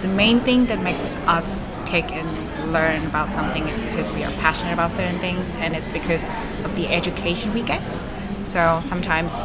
the 0.03 0.09
main 0.09 0.41
thing 0.41 0.67
that 0.67 0.83
makes 0.83 1.17
us 1.29 1.63
take 1.85 2.11
and 2.13 2.73
learn 2.73 3.05
about 3.07 3.33
something 3.35 3.69
is 3.69 3.81
because 3.81 4.11
we 4.13 4.25
are 4.25 4.33
passionate 4.33 4.73
about 4.73 4.91
certain 4.91 5.19
things 5.19 5.53
and 5.55 5.77
it's 5.77 5.89
because 5.91 6.27
of 6.65 6.75
the 6.77 6.89
education 6.89 7.53
we 7.53 7.63
get. 7.63 7.83
So 8.45 8.81
sometimes 8.83 9.41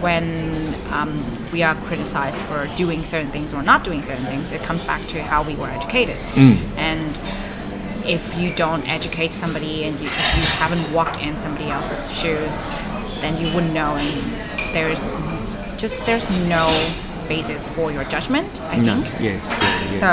when 0.00 0.74
um, 0.92 1.22
we 1.52 1.62
are 1.62 1.74
criticized 1.74 2.40
for 2.42 2.66
doing 2.76 3.04
certain 3.04 3.30
things 3.30 3.54
or 3.54 3.62
not 3.62 3.84
doing 3.84 4.02
certain 4.02 4.24
things, 4.24 4.50
it 4.50 4.62
comes 4.62 4.82
back 4.82 5.06
to 5.08 5.22
how 5.22 5.42
we 5.42 5.54
were 5.54 5.68
educated. 5.68 6.16
And 6.76 7.18
if 8.04 8.36
you 8.38 8.52
don't 8.54 8.86
educate 8.88 9.32
somebody 9.32 9.84
and 9.84 9.98
you, 10.00 10.06
if 10.06 10.36
you 10.36 10.42
haven't 10.58 10.90
walked 10.92 11.20
in 11.22 11.36
somebody 11.36 11.70
else's 11.70 12.10
shoes, 12.18 12.64
then 13.20 13.38
you 13.40 13.54
wouldn't 13.54 13.74
know. 13.74 13.94
And 13.96 14.74
there's 14.74 15.16
just 15.80 16.04
there's 16.06 16.28
no 16.48 16.66
basis 17.30 17.68
for 17.76 17.90
your 17.92 18.04
judgment. 18.14 18.60
I 18.74 18.76
No, 18.76 19.00
think. 19.00 19.22
yes. 19.22 19.40
Yeah, 19.48 19.92
yeah. 19.92 20.00
So 20.04 20.10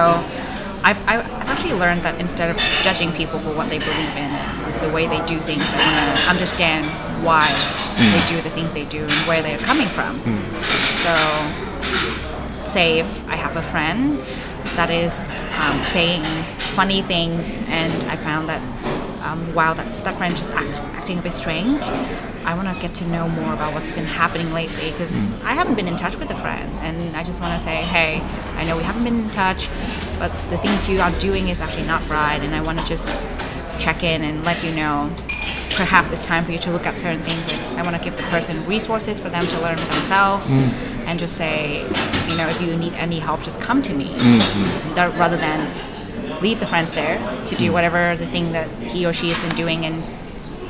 I've, 0.87 1.01
I've 1.09 1.25
actually 1.51 1.73
learned 1.73 2.03
that 2.03 2.15
instead 2.21 2.49
of 2.53 2.57
judging 2.85 3.11
people 3.11 3.39
for 3.39 3.51
what 3.59 3.67
they 3.69 3.79
believe 3.79 4.13
in, 4.15 4.31
the 4.85 4.91
way 4.93 5.07
they 5.07 5.19
do 5.25 5.37
things, 5.49 5.65
I 5.65 5.77
want 5.81 5.97
to 6.19 6.29
understand 6.29 6.85
why 7.25 7.47
they 8.13 8.21
do 8.33 8.37
the 8.47 8.51
things 8.57 8.73
they 8.73 8.85
do 8.85 9.01
and 9.03 9.19
where 9.27 9.41
they're 9.41 9.57
coming 9.71 9.89
from. 9.97 10.13
So, 11.03 11.13
say 12.65 12.99
if 12.99 13.27
I 13.27 13.35
have 13.35 13.55
a 13.57 13.61
friend 13.73 14.19
that 14.77 14.89
is 14.91 15.31
um, 15.65 15.81
saying 15.83 16.23
funny 16.77 17.01
things, 17.01 17.57
and 17.67 17.93
I 18.05 18.15
found 18.15 18.47
that 18.49 18.61
um, 19.25 19.41
wow, 19.55 19.73
that, 19.73 19.87
that 20.05 20.15
friend 20.17 20.37
just 20.37 20.53
act, 20.53 20.81
acting 20.95 21.17
a 21.17 21.21
bit 21.21 21.33
strange. 21.33 21.81
I 22.47 22.55
want 22.55 22.73
to 22.73 22.81
get 22.81 22.95
to 22.95 23.07
know 23.09 23.27
more 23.27 23.53
about 23.53 23.73
what's 23.73 23.91
been 23.91 24.05
happening 24.05 24.53
lately 24.53 24.89
because 24.91 25.13
I 25.43 25.51
haven't 25.51 25.75
been 25.75 25.89
in 25.89 25.97
touch 25.97 26.15
with 26.15 26.31
a 26.31 26.35
friend, 26.35 26.71
and 26.79 27.13
I 27.17 27.21
just 27.21 27.41
want 27.41 27.59
to 27.59 27.63
say, 27.63 27.75
hey, 27.75 28.21
I 28.55 28.63
know 28.63 28.77
we 28.77 28.83
haven't 28.83 29.03
been 29.03 29.25
in 29.25 29.29
touch, 29.31 29.67
but 30.17 30.31
the 30.49 30.57
things 30.57 30.87
you 30.87 31.01
are 31.01 31.11
doing 31.19 31.49
is 31.49 31.59
actually 31.59 31.85
not 31.85 32.07
right, 32.07 32.41
and 32.41 32.55
I 32.55 32.61
want 32.61 32.79
to 32.79 32.85
just 32.85 33.09
check 33.81 34.01
in 34.01 34.21
and 34.23 34.45
let 34.45 34.63
you 34.63 34.73
know. 34.75 35.13
Perhaps 35.75 36.11
it's 36.11 36.25
time 36.25 36.45
for 36.45 36.53
you 36.53 36.57
to 36.59 36.71
look 36.71 36.87
at 36.87 36.97
certain 36.97 37.21
things. 37.21 37.45
Like 37.51 37.79
I 37.79 37.83
want 37.83 37.97
to 37.97 38.01
give 38.01 38.15
the 38.15 38.23
person 38.23 38.65
resources 38.65 39.19
for 39.19 39.29
them 39.29 39.45
to 39.45 39.61
learn 39.61 39.75
for 39.75 39.93
themselves, 39.93 40.49
mm. 40.49 40.71
and 41.05 41.19
just 41.19 41.35
say, 41.35 41.81
you 42.29 42.37
know, 42.37 42.47
if 42.47 42.61
you 42.61 42.77
need 42.77 42.93
any 42.93 43.19
help, 43.19 43.43
just 43.43 43.59
come 43.59 43.81
to 43.81 43.93
me, 43.93 44.05
mm-hmm. 44.05 44.95
That- 44.95 45.13
rather 45.19 45.35
than 45.35 45.69
leave 46.41 46.61
the 46.61 46.67
friends 46.67 46.95
there 46.95 47.17
to 47.43 47.55
do 47.55 47.71
mm. 47.71 47.73
whatever 47.73 48.15
the 48.15 48.27
thing 48.27 48.53
that 48.53 48.69
he 48.83 49.05
or 49.05 49.11
she 49.11 49.27
has 49.27 49.39
been 49.41 49.55
doing 49.57 49.85
and 49.85 50.01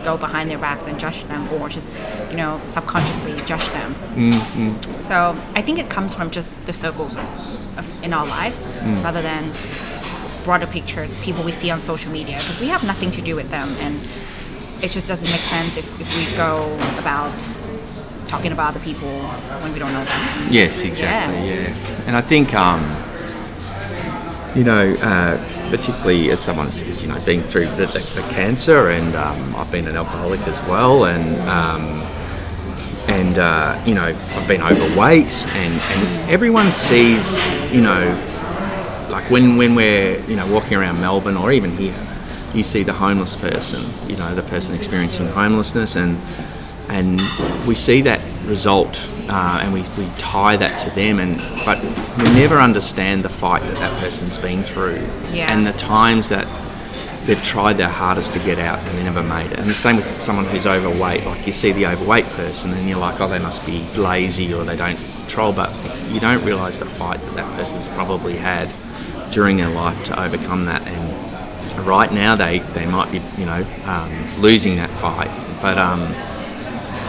go 0.09 0.15
behind 0.27 0.45
their 0.51 0.61
backs 0.67 0.85
and 0.89 0.95
judge 1.05 1.19
them 1.31 1.43
or 1.53 1.63
just 1.77 1.89
you 2.31 2.37
know 2.41 2.51
subconsciously 2.65 3.33
judge 3.51 3.67
them. 3.77 3.89
So 5.09 5.15
i 5.59 5.61
think 5.65 5.75
it 5.83 5.89
comes 5.95 6.11
from 6.17 6.27
just 6.37 6.51
the 6.69 6.75
circles 6.83 7.13
of, 7.79 7.85
in 8.05 8.11
our 8.17 8.27
lives 8.37 8.59
rather 9.07 9.21
than 9.29 9.43
broader 10.47 10.69
picture 10.77 11.03
the 11.15 11.19
people 11.27 11.41
we 11.43 11.51
see 11.61 11.69
on 11.75 11.79
social 11.81 12.11
media 12.19 12.37
because 12.41 12.59
we 12.65 12.69
have 12.75 12.83
nothing 12.91 13.11
to 13.17 13.21
do 13.29 13.33
with 13.39 13.49
them 13.55 13.69
and 13.85 13.95
it 14.83 14.89
just 14.97 15.07
doesn't 15.11 15.31
make 15.35 15.45
sense 15.55 15.75
if, 15.81 15.87
if 16.03 16.09
we 16.17 16.23
go 16.45 16.53
about 17.03 17.33
talking 18.27 18.51
about 18.51 18.67
other 18.71 18.83
people 18.89 19.09
when 19.61 19.71
we 19.73 19.79
don't 19.79 19.93
know 19.97 20.05
them. 20.05 20.47
Yes, 20.51 20.81
exactly. 20.81 21.49
Yeah, 21.49 22.05
and 22.07 22.15
I 22.15 22.21
think 22.21 22.53
um, 22.53 22.81
you 24.55 24.63
know, 24.63 24.93
uh, 25.01 25.69
particularly 25.69 26.31
as 26.31 26.39
someone 26.39 26.67
who's 26.67 27.01
you 27.01 27.07
know 27.07 27.19
been 27.25 27.43
through 27.43 27.67
the, 27.75 27.85
the, 27.87 27.99
the 28.15 28.21
cancer, 28.29 28.89
and 28.89 29.15
um, 29.15 29.55
I've 29.55 29.71
been 29.71 29.87
an 29.87 29.95
alcoholic 29.95 30.41
as 30.41 30.61
well, 30.63 31.05
and 31.05 31.39
um, 31.49 31.83
and 33.07 33.37
uh, 33.37 33.81
you 33.85 33.93
know 33.93 34.05
I've 34.05 34.47
been 34.47 34.61
overweight, 34.61 35.45
and, 35.47 35.73
and 35.81 36.31
everyone 36.31 36.71
sees 36.71 37.37
you 37.71 37.81
know 37.81 38.23
like 39.09 39.29
when 39.29 39.57
when 39.57 39.75
we're 39.75 40.19
you 40.25 40.35
know 40.35 40.47
walking 40.51 40.77
around 40.77 40.99
Melbourne 40.99 41.37
or 41.37 41.51
even 41.51 41.75
here, 41.77 41.95
you 42.53 42.63
see 42.63 42.83
the 42.83 42.93
homeless 42.93 43.35
person, 43.35 43.91
you 44.07 44.15
know 44.15 44.33
the 44.33 44.43
person 44.43 44.75
experiencing 44.75 45.27
homelessness, 45.27 45.95
and 45.95 46.19
and 46.89 47.19
we 47.67 47.75
see 47.75 48.01
that 48.01 48.16
result 48.47 48.99
uh, 49.29 49.59
and 49.61 49.73
we, 49.73 49.81
we 49.97 50.09
tie 50.17 50.55
that 50.57 50.79
to 50.79 50.89
them 50.95 51.19
and 51.19 51.37
but 51.65 51.81
we 52.17 52.23
never 52.33 52.59
understand 52.59 53.23
the 53.23 53.29
fight 53.29 53.61
that 53.63 53.75
that 53.75 53.99
person's 53.99 54.37
been 54.37 54.63
through 54.63 54.95
Yeah. 55.31 55.51
and 55.53 55.65
the 55.67 55.73
times 55.73 56.29
that 56.29 56.47
they've 57.25 57.43
tried 57.43 57.73
their 57.73 57.89
hardest 57.89 58.31
to 58.33 58.39
get 58.39 58.57
out 58.57 58.79
and 58.79 58.97
they 58.97 59.03
never 59.03 59.21
made 59.21 59.51
it 59.51 59.59
and 59.59 59.69
the 59.69 59.73
same 59.73 59.97
with 59.97 60.21
someone 60.21 60.45
who's 60.45 60.65
overweight 60.65 61.25
like 61.25 61.45
you 61.45 61.51
see 61.51 61.71
the 61.73 61.85
overweight 61.85 62.25
person 62.27 62.71
and 62.73 62.87
you're 62.87 62.97
like 62.97 63.19
oh 63.19 63.27
they 63.27 63.39
must 63.39 63.65
be 63.65 63.81
lazy 63.95 64.53
or 64.53 64.63
they 64.63 64.77
don't 64.77 64.97
control 65.19 65.51
but 65.51 65.69
you 66.09 66.19
don't 66.21 66.43
realize 66.45 66.79
the 66.79 66.85
fight 66.85 67.19
that 67.19 67.35
that 67.35 67.55
person's 67.57 67.87
probably 67.89 68.37
had 68.37 68.69
during 69.31 69.57
their 69.57 69.69
life 69.69 70.01
to 70.05 70.17
overcome 70.21 70.63
that 70.65 70.81
and 70.87 71.85
right 71.85 72.11
now 72.13 72.33
they, 72.35 72.59
they 72.59 72.85
might 72.85 73.11
be 73.11 73.21
you 73.37 73.45
know 73.45 73.63
um, 73.85 74.25
losing 74.41 74.77
that 74.77 74.89
fight 74.91 75.29
but 75.61 75.77
um, 75.77 75.99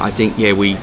I 0.00 0.10
think 0.10 0.36
yeah 0.36 0.52
we, 0.52 0.74
we 0.74 0.80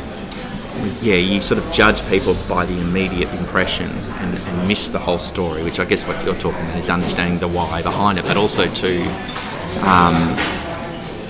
yeah 1.01 1.15
you 1.15 1.41
sort 1.41 1.63
of 1.63 1.71
judge 1.73 2.05
people 2.09 2.35
by 2.47 2.65
the 2.65 2.77
immediate 2.79 3.31
impression 3.35 3.89
and, 3.89 4.37
and 4.37 4.67
miss 4.67 4.89
the 4.89 4.99
whole 4.99 5.19
story 5.19 5.63
which 5.63 5.79
I 5.79 5.85
guess 5.85 6.05
what 6.05 6.23
you're 6.25 6.35
talking 6.35 6.61
about 6.61 6.77
is 6.77 6.89
understanding 6.89 7.39
the 7.39 7.47
why 7.47 7.81
behind 7.81 8.17
it 8.17 8.25
but 8.25 8.37
also 8.37 8.67
too 8.73 9.01
um, 9.81 10.15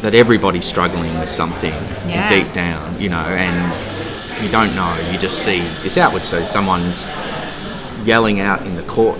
that 0.01 0.13
everybody's 0.13 0.65
struggling 0.65 1.13
with 1.19 1.29
something 1.29 1.73
Yeah. 2.07 2.27
deep 2.29 2.51
down 2.53 2.99
you 2.99 3.09
know 3.09 3.17
and 3.25 4.43
you 4.43 4.51
don't 4.51 4.75
know 4.75 4.95
you 5.11 5.17
just 5.17 5.43
see 5.43 5.59
this 5.83 5.97
outward 5.97 6.23
so 6.23 6.45
someone's 6.45 7.07
yelling 8.05 8.39
out 8.39 8.61
in 8.65 8.75
the 8.75 8.83
court 8.83 9.19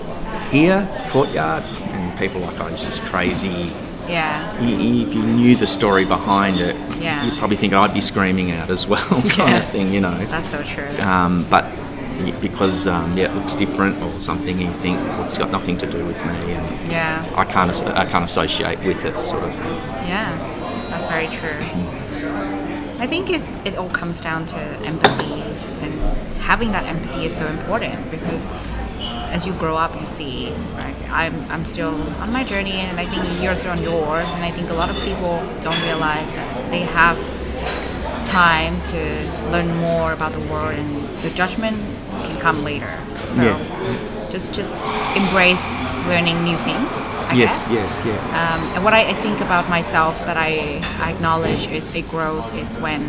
here 0.50 0.88
courtyard 1.10 1.62
and 1.64 2.18
people 2.18 2.42
are 2.44 2.52
like 2.52 2.60
oh 2.60 2.66
it's 2.68 2.84
just 2.84 3.02
crazy 3.04 3.72
yeah 4.08 4.56
if 4.60 5.14
you 5.14 5.22
knew 5.22 5.56
the 5.56 5.66
story 5.66 6.04
behind 6.04 6.58
it, 6.60 6.76
Yeah. 6.98 7.24
you'd 7.24 7.34
probably 7.38 7.56
think 7.56 7.72
I'd 7.72 7.92
be 7.94 8.00
screaming 8.00 8.50
out 8.52 8.70
as 8.70 8.86
well, 8.86 9.04
kind 9.08 9.36
Yeah. 9.50 9.56
of 9.58 9.64
thing, 9.66 9.92
you 9.92 10.00
know. 10.00 10.16
that's 10.26 10.48
so 10.50 10.62
true 10.62 10.88
Um, 11.00 11.44
but 11.50 11.64
because 12.40 12.86
um, 12.86 13.16
yeah, 13.16 13.26
it 13.30 13.34
looks 13.34 13.54
different 13.54 14.02
or 14.02 14.10
something, 14.20 14.58
you 14.60 14.70
think 14.84 14.98
well, 15.00 15.24
it's 15.24 15.36
got 15.38 15.50
nothing 15.50 15.76
to 15.78 15.86
do 15.90 16.04
with 16.04 16.16
me, 16.24 16.32
and 16.54 16.90
yeah 16.90 17.24
I 17.36 17.44
can't 17.44 17.70
I 18.02 18.06
can't 18.06 18.24
associate 18.24 18.78
with 18.80 19.04
it, 19.04 19.14
sort 19.26 19.44
of. 19.44 19.52
Yeah, 20.08 20.32
that's 20.90 21.06
very 21.06 21.28
true. 21.28 21.60
I 22.98 23.06
think 23.06 23.28
it's, 23.28 23.50
it 23.66 23.76
all 23.76 23.90
comes 23.90 24.22
down 24.22 24.46
to 24.46 24.56
empathy, 24.90 25.42
and 25.84 25.92
having 26.40 26.72
that 26.72 26.84
empathy 26.84 27.26
is 27.26 27.36
so 27.36 27.46
important 27.46 28.10
because 28.10 28.48
as 29.30 29.46
you 29.46 29.52
grow 29.54 29.76
up, 29.76 29.98
you 30.00 30.06
see, 30.06 30.50
right? 30.74 30.96
I'm, 31.10 31.38
I'm 31.50 31.64
still 31.64 31.94
on 32.20 32.32
my 32.32 32.44
journey, 32.44 32.72
and 32.72 32.98
I 32.98 33.06
think 33.06 33.22
you're 33.42 33.52
on 33.70 33.82
yours, 33.82 34.32
and 34.34 34.44
I 34.44 34.50
think 34.50 34.70
a 34.70 34.74
lot 34.74 34.90
of 34.90 34.96
people 35.04 35.42
don't 35.60 35.80
realize 35.84 36.30
that 36.32 36.70
they 36.70 36.80
have 36.80 37.18
time 38.26 38.82
to 38.84 39.00
learn 39.50 39.74
more 39.76 40.12
about 40.12 40.32
the 40.32 40.40
world, 40.50 40.74
and 40.74 41.08
the 41.22 41.30
judgment 41.30 41.76
can 42.24 42.40
come 42.40 42.64
later. 42.64 42.92
So 43.24 43.42
Yeah. 43.42 43.58
just 44.30 44.52
just 44.54 44.72
embrace 45.16 45.66
learning 46.08 46.42
new 46.44 46.56
things. 46.58 46.90
I 47.28 47.32
yes, 47.34 47.50
guess. 47.68 47.72
yes, 47.72 48.06
yeah. 48.06 48.38
Um, 48.40 48.60
and 48.74 48.84
what 48.84 48.94
I, 48.94 49.02
I 49.10 49.14
think 49.14 49.40
about 49.40 49.68
myself 49.68 50.24
that 50.26 50.36
I, 50.36 50.80
I 51.00 51.10
acknowledge 51.10 51.66
is 51.68 51.92
a 51.94 52.02
growth 52.02 52.46
is 52.54 52.76
when 52.78 53.02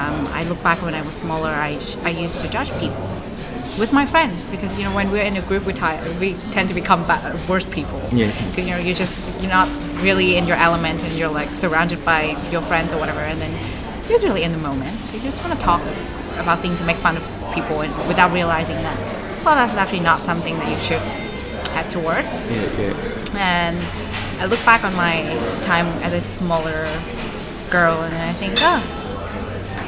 um, 0.00 0.26
I 0.32 0.44
look 0.48 0.62
back 0.62 0.80
when 0.80 0.94
I 0.94 1.02
was 1.02 1.14
smaller, 1.14 1.50
I, 1.50 1.78
I 2.04 2.08
used 2.10 2.40
to 2.40 2.48
judge 2.48 2.70
people 2.80 3.04
with 3.78 3.92
my 3.92 4.06
friends 4.06 4.48
because 4.48 4.78
you 4.78 4.84
know 4.84 4.94
when 4.94 5.10
we're 5.10 5.24
in 5.24 5.36
a 5.36 5.42
group 5.42 5.64
we, 5.66 5.72
we 6.20 6.34
tend 6.50 6.68
to 6.68 6.74
become 6.74 7.04
ba- 7.06 7.38
worse 7.48 7.66
people. 7.66 8.00
Yeah. 8.12 8.32
You 8.56 8.66
know 8.66 8.78
you're 8.78 8.94
just 8.94 9.22
you're 9.40 9.50
not 9.50 9.68
really 10.02 10.36
in 10.36 10.46
your 10.46 10.56
element 10.56 11.02
and 11.04 11.12
you're 11.18 11.30
like 11.30 11.50
surrounded 11.50 12.04
by 12.04 12.36
your 12.50 12.62
friends 12.62 12.94
or 12.94 13.00
whatever, 13.00 13.20
and 13.20 13.40
then 13.40 13.52
you're 14.02 14.18
just 14.18 14.24
really 14.24 14.42
in 14.42 14.52
the 14.52 14.58
moment. 14.58 14.98
You 15.12 15.20
just 15.20 15.42
want 15.44 15.58
to 15.58 15.64
talk 15.64 15.82
about 16.38 16.60
things 16.60 16.80
and 16.80 16.86
make 16.86 16.96
fun 16.98 17.16
of 17.16 17.22
people 17.54 17.80
and 17.82 18.08
without 18.08 18.32
realizing 18.32 18.76
that 18.78 18.98
well 19.44 19.54
that's 19.54 19.74
actually 19.74 20.00
not 20.00 20.18
something 20.20 20.58
that 20.58 20.68
you 20.68 20.76
should 20.80 20.98
head 21.70 21.88
towards 21.88 22.40
yeah, 22.50 22.80
yeah. 22.80 23.36
and 23.36 23.78
I 24.40 24.46
look 24.46 24.64
back 24.64 24.82
on 24.82 24.94
my 24.94 25.22
time 25.62 25.86
as 26.02 26.12
a 26.12 26.20
smaller 26.20 26.90
girl 27.70 28.02
and 28.02 28.14
I 28.14 28.32
think, 28.32 28.54
oh, 28.58 28.82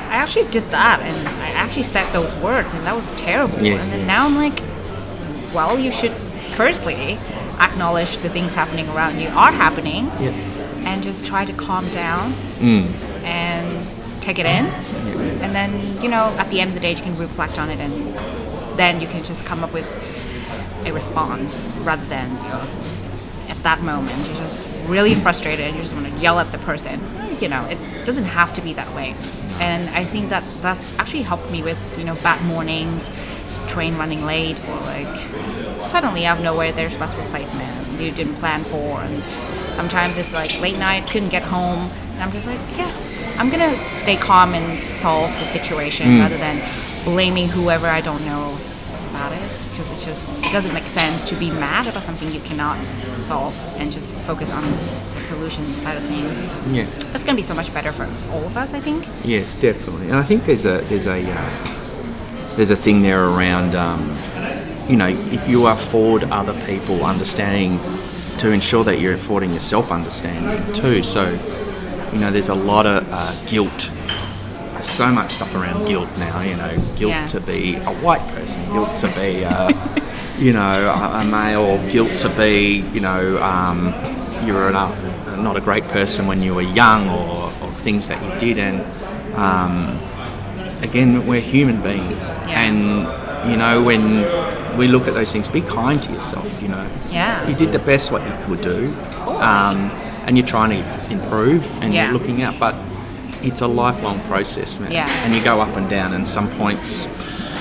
I 0.08 0.16
actually 0.16 0.50
did 0.50 0.64
that 0.64 1.00
and 1.02 1.28
I 1.28 1.50
actually 1.50 1.82
said 1.84 2.10
those 2.12 2.34
words 2.36 2.74
and 2.74 2.84
that 2.86 2.94
was 2.94 3.12
terrible. 3.14 3.58
Yeah, 3.60 3.74
and 3.80 3.92
then 3.92 4.00
yeah. 4.00 4.06
now 4.06 4.26
I'm 4.26 4.36
like, 4.36 4.60
well, 5.54 5.78
you 5.78 5.90
should 5.90 6.12
firstly 6.56 7.18
acknowledge 7.60 8.18
the 8.18 8.28
things 8.28 8.54
happening 8.54 8.88
around 8.90 9.18
you 9.18 9.28
are 9.28 9.50
happening 9.52 10.06
Yeah. 10.20 10.30
and 10.84 11.02
just 11.02 11.26
try 11.26 11.44
to 11.44 11.52
calm 11.52 11.88
down 11.90 12.32
Mm. 12.58 12.86
and 13.24 13.86
take 14.20 14.38
it 14.38 14.46
in. 14.46 14.66
And 15.42 15.54
then, 15.54 16.02
you 16.02 16.08
know, 16.08 16.34
at 16.38 16.50
the 16.50 16.60
end 16.60 16.68
of 16.70 16.74
the 16.74 16.80
day, 16.80 16.90
you 16.92 17.02
can 17.02 17.16
reflect 17.18 17.58
on 17.58 17.70
it 17.70 17.78
and 17.80 18.16
then 18.78 19.00
you 19.00 19.06
can 19.06 19.22
just 19.24 19.44
come 19.44 19.62
up 19.62 19.72
with 19.72 19.86
a 20.86 20.92
response 20.92 21.70
rather 21.80 22.04
than, 22.06 22.30
you 22.42 22.48
know, 22.48 22.66
at 23.48 23.62
that 23.62 23.82
moment, 23.82 24.16
you're 24.26 24.36
just 24.36 24.66
really 24.86 25.14
frustrated 25.14 25.66
and 25.66 25.76
you 25.76 25.82
just 25.82 25.94
want 25.94 26.06
to 26.06 26.12
yell 26.18 26.38
at 26.38 26.50
the 26.52 26.58
person. 26.58 27.00
You 27.40 27.48
know, 27.48 27.64
it 27.66 27.78
doesn't 28.04 28.24
have 28.24 28.52
to 28.54 28.62
be 28.62 28.72
that 28.74 28.92
way. 28.94 29.14
And 29.60 29.88
I 29.90 30.04
think 30.04 30.30
that 30.30 30.44
that's 30.60 30.86
actually 30.98 31.22
helped 31.22 31.50
me 31.50 31.62
with, 31.62 31.78
you 31.98 32.04
know, 32.04 32.14
bad 32.16 32.44
mornings, 32.44 33.10
train 33.68 33.96
running 33.96 34.24
late, 34.24 34.60
or 34.68 34.80
like 34.80 35.16
suddenly 35.80 36.26
out 36.26 36.38
of 36.38 36.44
nowhere 36.44 36.72
there's 36.72 36.96
bus 36.96 37.14
replacement 37.16 38.00
you 38.00 38.10
didn't 38.10 38.34
plan 38.34 38.64
for. 38.64 39.00
And 39.00 39.22
sometimes 39.74 40.18
it's 40.18 40.32
like 40.32 40.60
late 40.60 40.78
night, 40.78 41.08
couldn't 41.08 41.30
get 41.30 41.42
home. 41.42 41.90
And 42.12 42.22
I'm 42.22 42.32
just 42.32 42.46
like, 42.46 42.60
yeah, 42.76 42.92
I'm 43.38 43.50
gonna 43.50 43.74
stay 43.90 44.16
calm 44.16 44.54
and 44.54 44.78
solve 44.78 45.30
the 45.38 45.44
situation 45.44 46.06
hmm. 46.06 46.20
rather 46.20 46.38
than 46.38 46.62
blaming 47.04 47.48
whoever 47.48 47.86
I 47.86 48.00
don't 48.00 48.24
know 48.26 48.58
about 49.10 49.32
it 49.32 49.65
because 49.76 49.90
it's 49.90 50.04
just 50.04 50.46
it 50.46 50.52
doesn't 50.52 50.72
make 50.72 50.84
sense 50.84 51.22
to 51.24 51.34
be 51.34 51.50
mad 51.50 51.86
about 51.86 52.02
something 52.02 52.32
you 52.32 52.40
cannot 52.40 52.82
solve 53.18 53.54
and 53.78 53.92
just 53.92 54.16
focus 54.18 54.50
on 54.50 54.62
the 54.62 55.20
solution 55.20 55.66
side 55.66 55.98
of 55.98 56.04
things. 56.04 56.24
Yeah. 56.74 56.86
That's 57.12 57.24
gonna 57.24 57.36
be 57.36 57.42
so 57.42 57.54
much 57.54 57.72
better 57.74 57.92
for 57.92 58.04
all 58.30 58.44
of 58.44 58.56
us, 58.56 58.72
I 58.72 58.80
think. 58.80 59.06
Yes, 59.22 59.54
definitely. 59.54 60.06
And 60.06 60.16
I 60.16 60.22
think 60.22 60.46
there's 60.46 60.64
a 60.64 60.78
there's 60.88 61.06
a 61.06 61.30
uh, 61.30 62.56
there's 62.56 62.70
a 62.70 62.76
thing 62.76 63.02
there 63.02 63.26
around 63.26 63.74
um, 63.74 64.16
you 64.88 64.96
know 64.96 65.08
if 65.08 65.46
you 65.46 65.66
afford 65.66 66.24
other 66.24 66.54
people 66.64 67.04
understanding 67.04 67.78
to 68.38 68.50
ensure 68.50 68.84
that 68.84 68.98
you're 68.98 69.14
affording 69.14 69.52
yourself 69.52 69.90
understanding 69.90 70.72
too. 70.72 71.02
So 71.02 71.28
you 72.12 72.18
know 72.18 72.30
there's 72.30 72.48
a 72.48 72.54
lot 72.54 72.86
of 72.86 73.06
uh, 73.10 73.34
guilt. 73.44 73.90
There's 74.76 74.90
so 74.90 75.08
much 75.10 75.32
stuff 75.32 75.54
around 75.54 75.86
guilt 75.86 76.08
now. 76.18 76.40
You 76.42 76.56
know, 76.56 76.76
guilt 76.96 77.10
Yeah. 77.10 77.26
to 77.28 77.40
be 77.40 77.76
a 77.76 77.92
white 78.04 78.26
person, 78.34 78.62
guilt 78.72 78.96
to 78.98 79.08
be 79.18 79.44
uh, 79.44 79.72
you 80.38 80.52
know 80.52 80.90
a, 80.94 81.20
a 81.20 81.24
male, 81.24 81.78
guilt 81.90 82.14
to 82.20 82.28
be 82.30 82.84
you 82.92 83.00
know 83.00 83.42
um, 83.42 83.94
you're 84.46 84.68
an, 84.68 84.76
uh, 84.76 85.36
not 85.36 85.56
a 85.56 85.60
great 85.60 85.84
person 85.88 86.26
when 86.26 86.42
you 86.42 86.54
were 86.54 86.62
young 86.82 87.08
or, 87.08 87.44
or 87.62 87.70
things 87.86 88.08
that 88.08 88.20
you 88.22 88.38
did 88.38 88.58
and 88.58 88.80
um, 89.34 89.98
again 90.82 91.26
we're 91.26 91.40
human 91.40 91.80
beings 91.82 92.22
Yeah. 92.46 92.60
and 92.64 93.50
you 93.50 93.56
know 93.56 93.82
when 93.82 94.24
we 94.76 94.88
look 94.88 95.08
at 95.08 95.14
those 95.14 95.32
things 95.32 95.48
be 95.48 95.62
kind 95.62 96.02
to 96.02 96.12
yourself 96.12 96.46
you 96.62 96.68
know 96.68 96.86
Yeah. 97.10 97.48
you 97.48 97.54
did 97.54 97.72
the 97.72 97.78
best 97.80 98.12
what 98.12 98.22
you 98.26 98.34
could 98.44 98.60
do 98.62 98.94
um, 99.40 99.90
and 100.26 100.36
you're 100.36 100.46
trying 100.46 100.70
to 100.70 101.10
improve 101.12 101.64
and 101.82 101.94
Yeah. 101.94 102.04
you're 102.10 102.12
looking 102.18 102.42
out, 102.42 102.58
but 102.58 102.74
it's 103.42 103.60
a 103.60 103.66
lifelong 103.66 104.20
process, 104.22 104.78
man. 104.80 104.92
Yeah. 104.92 105.08
And 105.24 105.34
you 105.34 105.42
go 105.42 105.60
up 105.60 105.76
and 105.76 105.88
down, 105.88 106.12
and 106.14 106.28
some 106.28 106.50
points, 106.52 107.06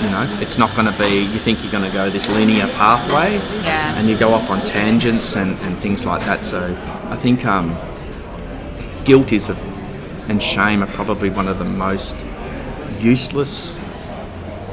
you 0.01 0.09
know, 0.09 0.27
it's 0.41 0.57
not 0.57 0.75
going 0.75 0.91
to 0.91 0.97
be. 0.99 1.19
You 1.19 1.39
think 1.39 1.61
you're 1.63 1.71
going 1.71 1.83
to 1.89 1.91
go 1.95 2.09
this 2.09 2.27
linear 2.29 2.67
pathway, 2.69 3.35
Yeah. 3.63 3.95
and 3.97 4.09
you 4.09 4.17
go 4.17 4.33
off 4.33 4.49
on 4.49 4.63
tangents 4.65 5.35
and, 5.35 5.57
and 5.59 5.77
things 5.79 6.05
like 6.05 6.21
that. 6.25 6.43
So 6.45 6.61
I 7.09 7.15
think 7.15 7.45
um, 7.45 7.75
guilt 9.05 9.31
is 9.31 9.49
a, 9.49 9.55
and 10.29 10.41
shame 10.41 10.83
are 10.83 10.87
probably 10.87 11.29
one 11.29 11.47
of 11.47 11.59
the 11.59 11.65
most 11.65 12.15
useless 12.99 13.77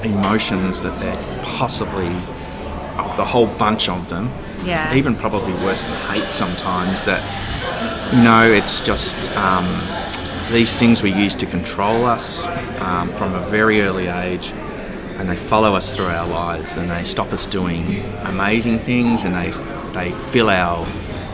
emotions 0.05 0.83
that 0.83 0.99
there 1.01 1.17
possibly 1.43 2.09
of 2.99 3.17
the 3.17 3.25
whole 3.25 3.47
bunch 3.47 3.89
of 3.89 4.09
them. 4.09 4.31
Yeah. 4.65 4.95
Even 4.95 5.15
probably 5.17 5.53
worse 5.55 5.85
than 5.87 5.97
hate 6.11 6.31
sometimes. 6.31 7.05
That 7.05 7.23
you 8.15 8.23
know, 8.23 8.51
it's 8.51 8.81
just 8.81 9.31
um, 9.37 9.65
these 10.51 10.79
things 10.79 11.03
we 11.03 11.13
use 11.13 11.35
to 11.37 11.47
control 11.47 12.05
us 12.05 12.45
um, 12.81 13.09
from 13.11 13.35
a 13.35 13.41
very 13.49 13.83
early 13.83 14.07
age, 14.09 14.51
and 15.19 15.29
they 15.29 15.37
follow 15.37 15.75
us 15.75 15.95
through 15.97 16.07
our 16.07 16.27
lives, 16.27 16.77
and 16.77 16.91
they 16.91 17.05
stop 17.05 17.33
us 17.33 17.47
doing 17.47 18.03
amazing 18.25 18.79
things, 18.81 19.25
and 19.25 19.35
they 19.35 19.51
they 19.93 20.11
fill 20.11 20.49
our, 20.49 20.85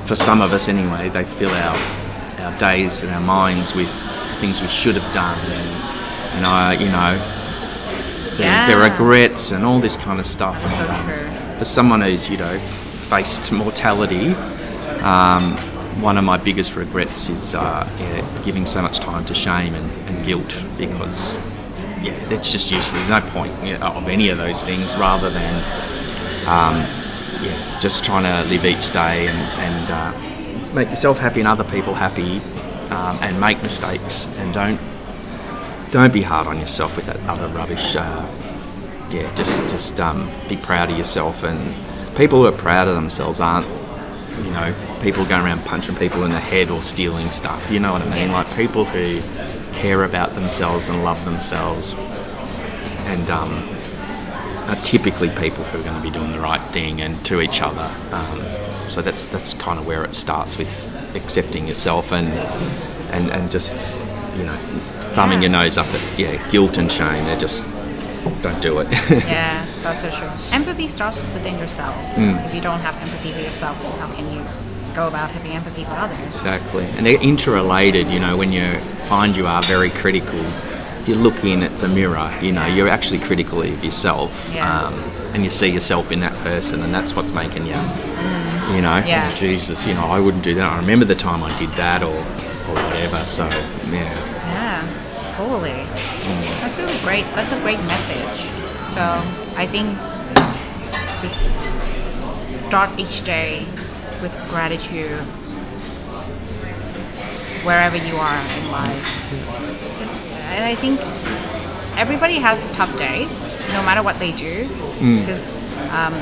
for 0.06 0.16
some 0.16 0.40
of 0.40 0.52
us 0.52 0.68
anyway, 0.68 1.08
they 1.08 1.24
fill 1.24 1.50
our 1.50 1.76
our 2.40 2.58
days 2.58 3.02
and 3.02 3.10
our 3.12 3.20
minds 3.20 3.74
with 3.74 3.90
things 4.40 4.60
we 4.60 4.68
should 4.68 4.94
have 4.96 5.14
done, 5.14 5.38
and 5.50 5.68
and 6.36 6.46
I, 6.46 6.74
you 6.74 6.86
know, 6.88 7.18
the, 8.36 8.72
the 8.72 8.78
regrets 8.78 9.50
and 9.52 9.64
all 9.64 9.80
this 9.80 9.96
kind 9.96 10.20
of 10.20 10.26
stuff. 10.26 10.60
So 10.60 10.68
And, 10.68 10.90
um, 10.90 11.06
true. 11.06 11.58
for 11.58 11.64
someone 11.64 12.00
who's 12.00 12.28
you 12.28 12.36
know 12.36 12.58
faced 12.58 13.50
mortality, 13.52 14.28
um, 15.02 15.56
one 16.00 16.16
of 16.16 16.24
my 16.24 16.36
biggest 16.36 16.76
regrets 16.76 17.28
is 17.28 17.54
uh, 17.54 17.88
yeah, 17.98 18.44
giving 18.44 18.66
so 18.66 18.80
much 18.80 18.98
time 18.98 19.24
to 19.26 19.34
shame 19.34 19.74
and, 19.74 20.08
and 20.08 20.24
guilt 20.24 20.62
because 20.76 21.34
yeah, 22.00 22.12
it's 22.30 22.52
just 22.52 22.70
useless. 22.70 22.92
There's 22.92 23.10
no 23.10 23.20
point 23.30 23.52
of 23.82 24.08
any 24.08 24.28
of 24.28 24.38
those 24.38 24.64
things 24.64 24.94
rather 24.96 25.28
than 25.28 25.54
um, 26.46 26.76
yeah, 27.42 27.78
just 27.80 28.04
trying 28.04 28.22
to 28.24 28.48
live 28.48 28.64
each 28.64 28.92
day 28.92 29.26
and, 29.26 29.38
and 29.60 29.90
uh, 29.90 30.74
make 30.74 30.88
yourself 30.88 31.18
happy 31.18 31.40
and 31.40 31.48
other 31.48 31.64
people 31.64 31.94
happy 31.94 32.38
um, 32.90 33.18
and 33.20 33.40
make 33.40 33.62
mistakes 33.62 34.26
and 34.36 34.54
don't 34.54 34.80
don't 35.90 36.12
be 36.12 36.22
hard 36.22 36.46
on 36.46 36.58
yourself 36.60 36.96
with 36.96 37.06
that 37.06 37.18
other 37.28 37.48
rubbish. 37.48 37.96
Uh, 37.96 38.26
yeah, 39.10 39.34
just 39.34 39.62
just 39.68 39.98
um, 39.98 40.30
be 40.48 40.56
proud 40.56 40.90
of 40.90 40.98
yourself. 40.98 41.42
And 41.42 41.74
people 42.16 42.40
who 42.40 42.46
are 42.46 42.52
proud 42.52 42.88
of 42.88 42.94
themselves 42.94 43.40
aren't, 43.40 43.66
you 44.44 44.50
know, 44.50 44.74
people 45.02 45.24
going 45.24 45.44
around 45.44 45.64
punching 45.64 45.96
people 45.96 46.24
in 46.24 46.30
the 46.30 46.40
head 46.40 46.70
or 46.70 46.82
stealing 46.82 47.30
stuff. 47.30 47.70
You 47.70 47.80
know 47.80 47.92
what 47.92 48.02
I 48.02 48.14
mean? 48.14 48.32
Like 48.32 48.52
people 48.56 48.84
who 48.84 49.20
care 49.74 50.04
about 50.04 50.34
themselves 50.34 50.88
and 50.88 51.04
love 51.04 51.24
themselves, 51.24 51.94
and 53.06 53.30
um, 53.30 53.68
are 54.68 54.76
typically 54.82 55.30
people 55.30 55.64
who 55.64 55.80
are 55.80 55.82
going 55.82 55.96
to 55.96 56.02
be 56.02 56.10
doing 56.10 56.30
the 56.30 56.40
right 56.40 56.60
thing 56.72 57.00
and 57.00 57.24
to 57.26 57.40
each 57.40 57.60
other. 57.62 57.90
Um, 58.12 58.44
so 58.88 59.02
that's 59.02 59.24
that's 59.26 59.54
kind 59.54 59.78
of 59.78 59.86
where 59.86 60.04
it 60.04 60.14
starts 60.14 60.58
with 60.58 61.14
accepting 61.14 61.66
yourself 61.66 62.12
and 62.12 62.28
and 63.12 63.30
and 63.30 63.50
just 63.50 63.74
you 64.36 64.44
know 64.44 64.56
thumbing 65.14 65.42
your 65.42 65.50
nose 65.50 65.78
up 65.78 65.86
at 65.86 66.18
yeah 66.18 66.50
guilt 66.50 66.76
and 66.78 66.90
shame. 66.90 67.24
They're 67.24 67.38
just 67.38 67.64
don't 68.42 68.60
do 68.60 68.80
it. 68.80 68.88
Yeah, 69.28 69.66
that's 69.82 70.02
so 70.02 70.10
true. 70.10 70.30
Empathy 70.52 70.88
starts 70.88 71.24
within 71.32 71.58
yourselves. 71.58 72.16
Mm. 72.16 72.44
If 72.46 72.54
you 72.54 72.60
don't 72.60 72.80
have 72.80 72.96
empathy 73.00 73.32
for 73.32 73.40
yourself, 73.40 73.80
then 73.82 73.92
how 73.98 74.12
can 74.14 74.32
you 74.32 74.44
go 74.98 75.06
about 75.06 75.30
having 75.30 75.52
empathy 75.52 75.84
for 75.84 75.92
others? 75.94 76.18
Exactly, 76.26 76.84
and 76.96 77.06
they're 77.06 77.22
interrelated. 77.22 78.08
You 78.10 78.18
know, 78.18 78.36
when 78.36 78.50
you 78.52 78.78
find 79.08 79.36
you 79.36 79.46
are 79.46 79.62
very 79.62 79.90
critical, 79.90 80.40
if 81.00 81.06
you 81.08 81.14
look 81.14 81.44
in, 81.44 81.62
it's 81.62 81.82
a 81.82 81.88
mirror. 81.88 82.28
You 82.42 82.52
know, 82.52 82.66
you're 82.66 82.88
actually 82.88 83.20
critical 83.20 83.62
of 83.62 83.84
yourself, 83.84 84.32
Yeah. 84.52 84.66
um, 84.68 84.94
and 85.34 85.44
you 85.44 85.50
see 85.50 85.68
yourself 85.68 86.10
in 86.10 86.18
that 86.20 86.36
person, 86.42 86.82
and 86.82 86.92
that's 86.92 87.14
what's 87.14 87.32
making 87.32 87.66
you. 87.66 87.80
You 88.74 88.82
know, 88.82 88.98
Yeah. 89.06 89.30
"Oh, 89.30 89.34
Jesus, 89.36 89.86
you 89.86 89.94
know, 89.94 90.06
I 90.16 90.18
wouldn't 90.18 90.42
do 90.42 90.54
that. 90.56 90.66
I 90.72 90.76
remember 90.76 91.04
the 91.06 91.14
time 91.28 91.42
I 91.44 91.52
did 91.58 91.70
that, 91.84 92.02
or 92.02 92.18
or 92.68 92.74
whatever. 92.74 93.16
So 93.38 93.44
yeah, 93.90 94.12
Yeah, 94.54 94.82
totally. 95.36 95.80
Mm. 96.26 96.60
That's 96.60 96.76
really 96.76 96.98
great. 97.08 97.24
That's 97.34 97.52
a 97.52 97.60
great 97.60 97.80
message. 97.94 98.38
So 98.94 99.02
I 99.56 99.64
think 99.74 99.88
just 101.22 101.38
start 102.64 102.90
each 102.98 103.24
day 103.24 103.64
with 104.22 104.32
gratitude 104.48 105.20
wherever 107.64 107.96
you 107.96 108.16
are 108.16 108.40
in 108.58 108.70
life. 108.70 109.32
And 110.54 110.64
I 110.64 110.74
think 110.74 111.00
everybody 111.98 112.34
has 112.34 112.70
tough 112.72 112.96
days, 112.96 113.28
no 113.72 113.82
matter 113.82 114.02
what 114.02 114.18
they 114.18 114.32
do. 114.32 114.66
Because 114.98 115.52
um, 115.92 116.14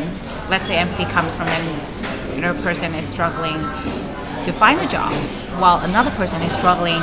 let's 0.50 0.66
say 0.66 0.76
empathy 0.76 1.04
comes 1.06 1.34
from 1.34 1.48
an 1.48 2.34
you 2.34 2.42
know 2.42 2.54
person 2.62 2.94
is 2.94 3.06
struggling 3.06 3.58
to 4.42 4.52
find 4.52 4.80
a 4.80 4.88
job, 4.88 5.12
while 5.60 5.80
another 5.80 6.10
person 6.12 6.42
is 6.42 6.52
struggling 6.52 7.02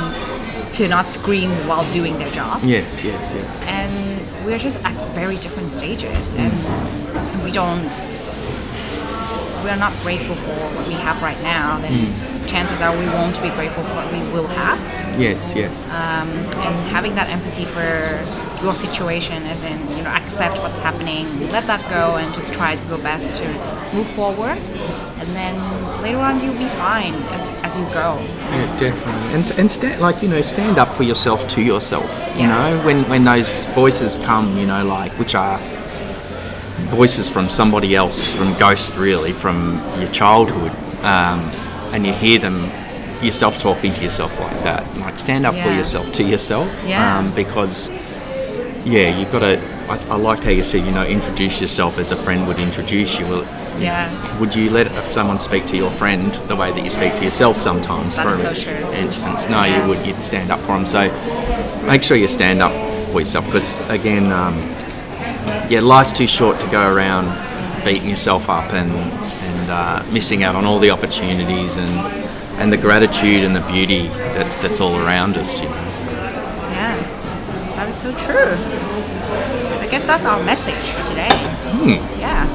to 0.72 0.88
not 0.88 1.06
scream 1.06 1.50
while 1.68 1.88
doing 1.92 2.18
their 2.18 2.30
job 2.32 2.60
yes, 2.64 3.04
yes, 3.04 3.32
yeah. 3.32 3.70
and 3.70 4.44
we're 4.44 4.58
just 4.58 4.76
at 4.82 4.96
very 5.14 5.36
different 5.36 5.70
stages 5.70 6.32
and 6.32 6.52
if 7.28 7.44
we 7.44 7.52
don't 7.52 7.84
we're 9.64 9.76
not 9.76 9.92
grateful 10.02 10.36
for 10.36 10.50
what 10.50 10.86
we 10.86 10.94
have 10.94 11.20
right 11.22 11.40
now 11.42 11.80
then 11.80 11.92
hmm. 12.12 12.46
chances 12.46 12.80
are 12.80 12.96
we 12.96 13.06
won't 13.06 13.40
be 13.42 13.48
grateful 13.50 13.82
for 13.84 13.94
what 13.94 14.12
we 14.12 14.20
will 14.32 14.46
have 14.46 14.78
Yes, 15.18 15.54
yeah. 15.54 15.68
Um, 15.94 16.28
and 16.66 16.74
having 16.88 17.14
that 17.14 17.28
empathy 17.30 17.64
for 17.64 17.84
your 18.64 18.74
situation 18.74 19.44
as 19.44 19.62
in 19.62 19.78
you 19.96 20.02
know 20.02 20.10
accept 20.10 20.58
what's 20.58 20.78
happening 20.80 21.24
let 21.50 21.66
that 21.66 21.80
go 21.88 22.16
and 22.16 22.34
just 22.34 22.52
try 22.52 22.72
your 22.88 22.98
best 22.98 23.34
to 23.36 23.44
move 23.94 24.08
forward 24.08 24.58
and 24.58 25.28
then 25.36 25.54
later 26.02 26.18
on 26.18 26.42
you'll 26.44 26.58
be 26.58 26.68
fine 26.70 27.14
as, 27.36 27.46
as 27.62 27.78
you 27.78 27.84
go 27.94 28.18
Yeah, 28.50 28.78
definitely. 28.78 29.34
And, 29.34 29.58
and 29.58 29.70
stand, 29.70 30.00
like, 30.00 30.22
you 30.22 30.28
know, 30.28 30.42
stand 30.42 30.78
up 30.78 30.88
for 30.96 31.02
yourself 31.04 31.46
to 31.48 31.62
yourself. 31.62 32.04
You 32.36 32.42
Yeah. 32.42 32.70
know, 32.76 32.84
when, 32.84 33.08
when 33.08 33.24
those 33.24 33.64
voices 33.74 34.16
come, 34.16 34.56
you 34.58 34.66
know, 34.66 34.84
like, 34.84 35.12
which 35.12 35.34
are 35.34 35.58
voices 36.94 37.28
from 37.28 37.48
somebody 37.48 37.94
else, 37.96 38.32
from 38.32 38.54
ghosts, 38.58 38.96
really, 38.96 39.32
from 39.32 39.78
your 40.00 40.10
childhood, 40.10 40.70
um, 41.04 41.40
and 41.92 42.06
you 42.06 42.12
hear 42.12 42.38
them, 42.38 42.70
yourself 43.22 43.58
talking 43.58 43.92
to 43.94 44.02
yourself 44.02 44.38
like 44.40 44.62
that. 44.64 44.96
Like, 44.98 45.18
stand 45.18 45.46
up 45.46 45.54
for 45.54 45.72
yourself 45.72 46.12
to 46.14 46.22
yourself. 46.22 46.68
Yeah. 46.86 47.18
Um, 47.18 47.34
because, 47.34 47.88
yeah, 48.84 49.18
you've 49.18 49.32
got 49.32 49.40
to, 49.40 49.58
I, 49.88 49.96
I 50.08 50.16
liked 50.16 50.44
how 50.44 50.50
you 50.50 50.64
said, 50.64 50.84
you 50.84 50.92
know, 50.92 51.04
introduce 51.06 51.60
yourself 51.60 51.98
as 51.98 52.10
a 52.10 52.16
friend 52.16 52.46
would 52.46 52.58
introduce 52.58 53.18
you. 53.18 53.24
Well, 53.26 53.42
yeah 53.80 54.38
would 54.38 54.54
you 54.54 54.70
let 54.70 54.90
someone 55.12 55.38
speak 55.38 55.66
to 55.66 55.76
your 55.76 55.90
friend 55.90 56.32
the 56.48 56.56
way 56.56 56.70
that 56.72 56.84
you 56.84 56.90
speak 56.90 57.14
to 57.16 57.24
yourself 57.24 57.56
sometimes? 57.56 58.16
That 58.16 58.26
for 58.36 58.54
so 58.54 58.54
true. 58.54 58.90
instance, 58.92 59.48
no, 59.48 59.64
Yeah. 59.64 59.82
you 59.82 59.88
would. 59.88 60.06
You'd 60.06 60.22
stand 60.22 60.50
up 60.50 60.60
for 60.60 60.68
them. 60.78 60.86
So 60.86 61.08
make 61.86 62.02
sure 62.02 62.16
you 62.16 62.28
stand 62.28 62.62
up 62.62 62.72
for 63.10 63.20
yourself 63.20 63.46
because 63.46 63.80
again, 63.90 64.30
um, 64.32 64.54
yeah, 65.70 65.80
life's 65.80 66.12
too 66.12 66.26
short 66.26 66.60
to 66.60 66.66
go 66.70 66.92
around 66.92 67.26
beating 67.84 68.08
yourself 68.08 68.48
up 68.48 68.72
and 68.72 68.90
and 68.90 69.70
uh, 69.70 70.04
missing 70.12 70.42
out 70.42 70.54
on 70.54 70.64
all 70.64 70.78
the 70.78 70.90
opportunities 70.90 71.76
and 71.76 71.90
and 72.60 72.72
the 72.72 72.76
gratitude 72.76 73.42
and 73.44 73.54
the 73.54 73.60
beauty 73.62 74.08
that's 74.34 74.56
that's 74.56 74.80
all 74.80 74.96
around 74.96 75.36
us. 75.36 75.60
You 75.60 75.68
know. 75.68 75.74
Yeah, 75.74 76.96
that 77.76 77.88
is 77.88 77.96
so 77.96 78.12
true. 78.26 78.54
I 79.80 79.88
guess 79.90 80.06
that's 80.06 80.24
our 80.24 80.42
message 80.44 80.74
for 80.90 81.02
today. 81.02 81.28
Yeah. 82.18 82.46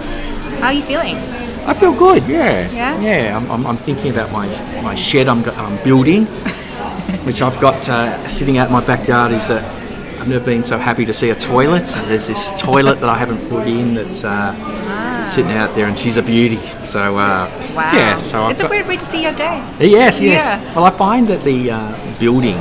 How 0.59 0.67
are 0.67 0.73
you 0.73 0.83
feeling? 0.83 1.17
I 1.65 1.73
feel 1.73 1.93
good. 1.93 2.23
Yeah. 2.27 2.69
Yeah? 2.71 2.99
Yeah. 2.99 3.37
I'm, 3.37 3.51
I'm, 3.51 3.67
I'm 3.67 3.77
thinking 3.77 4.11
about 4.11 4.31
my 4.31 4.47
my 4.81 4.95
shed 4.95 5.27
I'm, 5.27 5.43
I'm 5.51 5.83
building, 5.83 6.25
which 7.25 7.41
I've 7.41 7.59
got 7.59 7.87
uh, 7.87 8.27
sitting 8.27 8.57
out 8.57 8.67
in 8.67 8.73
my 8.73 8.85
backyard. 8.85 9.31
Is 9.31 9.47
that 9.49 9.78
I've 10.19 10.27
never 10.27 10.43
been 10.45 10.63
so 10.65 10.77
happy 10.77 11.05
to 11.05 11.13
see 11.13 11.29
a 11.29 11.35
toilet. 11.35 11.85
There's 12.07 12.27
this 12.27 12.51
toilet 12.59 12.99
that 12.99 13.09
I 13.09 13.17
haven't 13.17 13.39
put 13.49 13.67
in 13.67 13.93
that's 13.95 14.23
uh, 14.25 15.25
sitting 15.25 15.51
out 15.53 15.73
there, 15.75 15.87
and 15.87 15.97
she's 15.97 16.17
a 16.17 16.21
beauty. 16.21 16.59
So 16.85 17.17
uh, 17.17 17.49
Wow. 17.75 17.91
yeah. 17.93 18.15
So 18.17 18.43
I've 18.43 18.51
it's 18.51 18.61
a 18.61 18.67
weird 18.67 18.87
way 18.87 18.97
to 18.97 19.05
see 19.05 19.23
your 19.23 19.33
day. 19.33 19.63
Yes, 19.79 20.19
yeah. 20.19 20.31
Yeah. 20.61 20.75
Well, 20.75 20.83
I 20.83 20.89
find 20.89 21.27
that 21.29 21.43
the 21.43 21.71
uh, 21.71 22.19
building, 22.19 22.57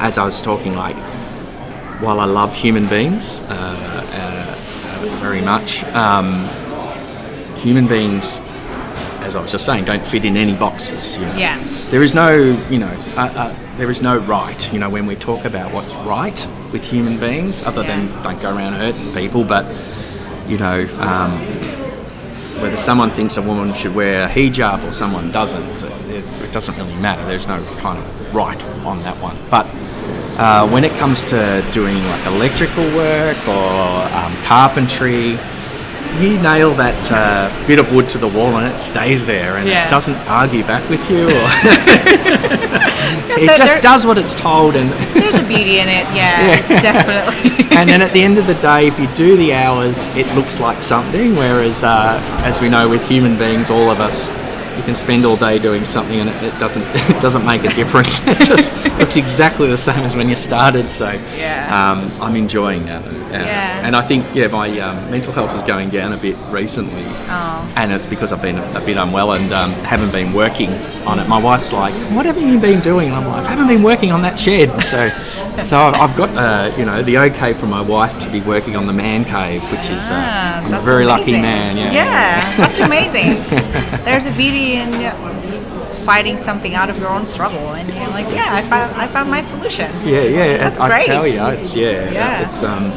as 0.00 0.16
I 0.16 0.24
was 0.24 0.40
talking, 0.40 0.74
like, 0.74 0.96
while 2.00 2.18
I 2.18 2.24
love 2.24 2.54
human 2.54 2.86
beings 2.86 3.38
uh, 3.50 4.06
uh, 4.12 5.06
very 5.20 5.42
much, 5.42 5.84
um, 5.94 6.48
human 7.58 7.86
beings, 7.86 8.40
as 9.20 9.36
I 9.36 9.40
was 9.42 9.52
just 9.52 9.66
saying, 9.66 9.84
don't 9.84 10.04
fit 10.04 10.24
in 10.24 10.36
any 10.36 10.54
boxes. 10.54 11.14
You 11.16 11.22
know? 11.26 11.34
Yeah. 11.34 11.62
There 11.90 12.02
is 12.02 12.14
no, 12.14 12.34
you 12.70 12.78
know, 12.78 12.96
uh, 13.16 13.20
uh, 13.36 13.56
there 13.76 13.90
is 13.90 14.02
no 14.02 14.18
right. 14.18 14.72
You 14.72 14.78
know, 14.78 14.88
when 14.88 15.06
we 15.06 15.16
talk 15.16 15.44
about 15.44 15.72
what's 15.72 15.94
right 15.96 16.46
with 16.72 16.84
human 16.84 17.18
beings, 17.18 17.62
other 17.62 17.82
than 17.82 18.06
don't 18.22 18.40
go 18.40 18.56
around 18.56 18.74
hurting 18.74 19.12
people, 19.14 19.44
but 19.44 19.66
you 20.46 20.58
know, 20.58 20.86
um, 21.00 21.32
whether 22.60 22.76
someone 22.76 23.10
thinks 23.10 23.36
a 23.36 23.42
woman 23.42 23.74
should 23.74 23.94
wear 23.94 24.26
a 24.26 24.28
hijab 24.28 24.86
or 24.88 24.92
someone 24.92 25.30
doesn't, 25.32 25.64
it, 26.10 26.24
it 26.42 26.52
doesn't 26.52 26.76
really 26.76 26.94
matter. 26.96 27.24
There's 27.24 27.48
no 27.48 27.62
kind 27.78 27.98
of 27.98 28.34
right 28.34 28.62
on 28.84 28.98
that 29.00 29.16
one. 29.20 29.36
But 29.50 29.66
uh, 30.38 30.68
when 30.68 30.84
it 30.84 30.92
comes 30.98 31.24
to 31.24 31.64
doing 31.72 31.96
like 32.04 32.26
electrical 32.26 32.84
work 32.94 33.36
or 33.48 34.02
um, 34.14 34.34
carpentry, 34.44 35.36
you 36.20 36.38
nail 36.40 36.72
that 36.74 36.94
uh, 37.10 37.66
bit 37.66 37.78
of 37.78 37.92
wood 37.94 38.08
to 38.10 38.18
the 38.18 38.28
wall 38.28 38.56
and 38.56 38.66
it 38.72 38.78
stays 38.78 39.26
there 39.26 39.56
and 39.56 39.68
Yeah. 39.68 39.86
it 39.86 39.90
doesn't 39.90 40.16
argue 40.28 40.62
back 40.64 40.88
with 40.90 41.02
you. 41.10 41.24
Or 41.26 41.28
it 43.36 43.46
there- 43.46 43.56
just 43.58 43.80
does 43.82 44.06
what 44.06 44.18
it's 44.18 44.34
told 44.34 44.76
and. 44.76 44.90
There's 45.20 45.38
a 45.38 45.42
beauty 45.42 45.78
in 45.78 45.88
it, 45.88 46.06
yeah, 46.14 46.60
Yeah. 46.68 46.80
definitely. 46.80 47.66
and 47.76 47.88
then 47.88 48.02
at 48.02 48.12
the 48.12 48.22
end 48.22 48.38
of 48.38 48.46
the 48.46 48.54
day, 48.54 48.86
if 48.86 48.98
you 48.98 49.06
do 49.16 49.36
the 49.36 49.54
hours, 49.54 49.96
it 50.16 50.26
looks 50.34 50.60
like 50.60 50.82
something. 50.82 51.34
Whereas, 51.36 51.82
uh, 51.82 52.18
as 52.44 52.60
we 52.60 52.68
know, 52.68 52.88
with 52.88 53.06
human 53.08 53.36
beings, 53.36 53.70
all 53.70 53.90
of 53.90 54.00
us, 54.00 54.28
you 54.76 54.82
can 54.82 54.94
spend 54.94 55.24
all 55.24 55.36
day 55.36 55.58
doing 55.58 55.84
something 55.84 56.20
and 56.20 56.28
it, 56.30 56.42
it 56.54 56.58
doesn't 56.58 56.82
it 57.16 57.20
doesn't 57.22 57.44
make 57.44 57.64
a 57.64 57.72
difference. 57.74 58.20
it 58.26 58.38
just 58.46 58.72
looks 58.98 59.16
exactly 59.16 59.68
the 59.68 59.76
same 59.78 60.00
as 60.04 60.14
when 60.16 60.28
you 60.28 60.36
started. 60.36 60.90
So, 60.90 61.10
Yeah. 61.36 61.68
um, 61.92 62.10
I'm 62.22 62.36
enjoying 62.36 62.86
that. 62.86 63.04
Uh, 63.06 63.10
Yeah. 63.30 63.86
And 63.86 63.94
I 63.96 64.02
think 64.02 64.24
yeah, 64.34 64.46
my 64.48 64.68
um, 64.80 64.96
mental 65.10 65.32
health 65.32 65.54
is 65.56 65.62
going 65.62 65.90
down 65.90 66.12
a 66.12 66.16
bit 66.16 66.36
recently, 66.50 67.04
Oh. 67.28 67.72
and 67.76 67.92
it's 67.92 68.06
because 68.06 68.32
I've 68.32 68.42
been 68.42 68.58
a, 68.58 68.64
a 68.80 68.80
bit 68.84 68.96
unwell 68.96 69.32
and 69.32 69.52
um, 69.52 69.72
haven't 69.84 70.12
been 70.12 70.32
working 70.32 70.70
on 71.06 71.18
it. 71.20 71.28
My 71.28 71.38
wife's 71.40 71.72
like, 71.72 71.92
"What 72.14 72.26
haven't 72.26 72.48
you 72.48 72.58
been 72.58 72.80
doing?" 72.80 73.08
And 73.08 73.16
I'm 73.16 73.26
like, 73.26 73.44
"I 73.44 73.50
haven't 73.50 73.66
been 73.68 73.82
working 73.82 74.12
on 74.12 74.22
that 74.22 74.38
shed." 74.38 74.70
So, 74.82 75.10
so 75.64 75.76
I've, 75.78 76.16
got 76.16 76.30
uh, 76.30 76.74
you 76.76 76.84
know 76.84 77.02
the 77.02 77.18
okay 77.18 77.52
from 77.52 77.70
my 77.70 77.80
wife 77.80 78.18
to 78.20 78.30
be 78.30 78.40
working 78.40 78.74
on 78.76 78.86
the 78.86 78.92
man 78.92 79.24
cave, 79.24 79.62
which 79.70 79.88
is 79.90 80.10
uh, 80.10 80.14
Ah, 80.16 80.64
I'm 80.64 80.74
a 80.74 80.80
very 80.80 81.04
lucky 81.04 81.32
man. 81.32 81.76
Yeah. 81.76 81.92
Yeah, 81.92 82.56
that's 82.56 82.78
amazing. 82.90 83.42
There's 84.04 84.26
a 84.26 84.32
beauty 84.32 84.74
in 84.74 84.90
fighting 86.04 86.36
something 86.38 86.74
out 86.74 86.90
of 86.90 86.98
your 86.98 87.08
own 87.08 87.26
struggle, 87.26 87.72
and 87.74 87.88
you're 87.88 88.08
like, 88.08 88.26
yeah, 88.34 88.48
I 88.54 88.62
found, 88.62 88.94
I 88.96 89.06
found 89.06 89.30
my 89.30 89.42
solution. 89.46 89.90
Yeah, 90.04 90.22
yeah. 90.24 90.56
That's 90.58 90.78
I 90.78 90.88
great. 90.88 91.06
tell 91.06 91.26
you, 91.26 91.42
it's 91.46 91.74
yeah, 91.74 92.10
Yeah. 92.10 92.46
it's 92.46 92.62
um, 92.62 92.90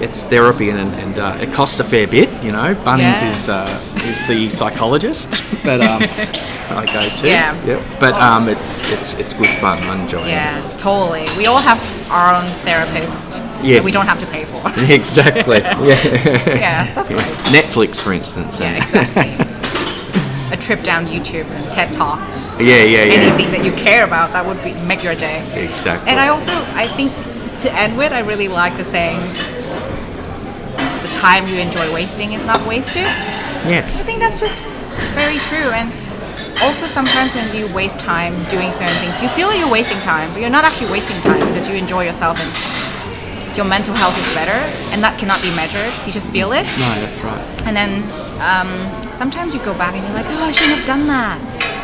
it's 0.00 0.24
therapy 0.24 0.70
and, 0.70 0.78
and 0.94 1.18
uh, 1.18 1.38
it 1.40 1.52
costs 1.52 1.80
a 1.80 1.84
fair 1.84 2.06
bit. 2.06 2.28
You 2.42 2.52
know, 2.52 2.74
Bunnings 2.74 3.20
Yeah. 3.22 3.28
is 3.28 3.48
uh, 3.48 4.04
is 4.04 4.26
the 4.26 4.48
psychologist 4.48 5.30
that 5.64 5.80
um, 5.80 6.02
I 6.76 6.86
go 6.86 7.00
to. 7.20 7.26
Yeah. 7.28 7.54
Yep. 7.66 7.80
But 8.00 8.14
um, 8.14 8.48
it's 8.48 8.90
it's 8.92 9.14
it's 9.14 9.32
good 9.34 9.48
fun. 9.60 9.78
I'm 9.82 10.00
enjoying 10.00 10.28
Yeah, 10.28 10.60
totally. 10.78 11.26
We 11.36 11.46
all 11.46 11.60
have 11.60 11.78
our 12.10 12.34
own 12.34 12.48
therapist 12.64 13.40
Yes. 13.62 13.78
that 13.78 13.84
we 13.84 13.92
don't 13.92 14.06
have 14.06 14.18
to 14.18 14.26
pay 14.26 14.44
for. 14.44 14.60
Exactly. 14.92 15.58
yeah. 15.62 16.02
yeah, 16.48 16.94
that's 16.94 17.08
great. 17.08 17.20
Netflix, 17.54 18.00
for 18.00 18.12
instance. 18.12 18.58
Yeah, 18.58 18.76
exactly. 18.84 19.46
A 20.52 20.56
trip 20.60 20.82
down 20.82 21.06
YouTube 21.06 21.46
and 21.46 21.64
TED 21.72 21.92
Talk. 21.92 22.18
yeah, 22.60 22.82
yeah, 22.82 23.04
yeah. 23.04 23.12
Anything 23.22 23.50
that 23.52 23.64
you 23.64 23.72
care 23.72 24.04
about 24.04 24.32
that 24.32 24.44
would 24.44 24.62
be 24.64 24.74
make 24.86 25.02
your 25.04 25.14
day. 25.14 25.38
Exactly. 25.54 26.10
And 26.10 26.18
I 26.20 26.28
also, 26.28 26.50
I 26.74 26.88
think, 26.88 27.12
to 27.60 27.72
end 27.72 27.96
with, 27.96 28.12
I 28.12 28.20
really 28.20 28.48
like 28.48 28.76
the 28.76 28.84
saying, 28.84 29.20
"The 29.20 29.61
time 31.22 31.46
you 31.46 31.58
enjoy 31.62 31.86
wasting 31.94 32.32
is 32.32 32.44
not 32.44 32.60
wasted." 32.66 33.06
yes. 33.70 34.00
I 34.00 34.02
think 34.02 34.18
that's 34.18 34.40
just 34.40 34.58
very 35.14 35.38
true. 35.48 35.70
And 35.70 35.88
also, 36.60 36.86
sometimes 36.86 37.34
when 37.34 37.48
you 37.56 37.66
waste 37.74 37.98
time 37.98 38.34
doing 38.48 38.70
certain 38.72 38.94
things, 39.02 39.22
you 39.22 39.28
feel 39.30 39.46
like 39.48 39.58
you're 39.58 39.70
wasting 39.70 40.00
time, 40.02 40.30
but 40.32 40.40
you're 40.42 40.56
not 40.58 40.64
actually 40.64 40.90
wasting 40.90 41.18
time 41.22 41.40
because 41.48 41.68
you 41.68 41.74
enjoy 41.74 42.04
yourself 42.04 42.38
and 42.42 42.50
your 43.56 43.66
mental 43.66 43.94
health 43.94 44.16
is 44.18 44.26
better, 44.34 44.58
and 44.92 45.02
that 45.04 45.18
cannot 45.18 45.42
be 45.42 45.50
measured. 45.54 45.92
You 46.06 46.12
just 46.12 46.32
feel 46.32 46.52
it. 46.52 46.64
No, 46.80 46.88
that's 47.02 47.18
right. 47.22 47.44
And 47.66 47.74
then 47.76 47.90
um, 48.40 48.70
sometimes 49.14 49.54
you 49.54 49.60
go 49.60 49.74
back 49.74 49.94
and 49.94 50.02
you're 50.04 50.14
like, 50.14 50.26
oh, 50.26 50.44
I 50.44 50.52
shouldn't 50.52 50.78
have 50.78 50.86
done 50.86 51.06
that. 51.06 51.38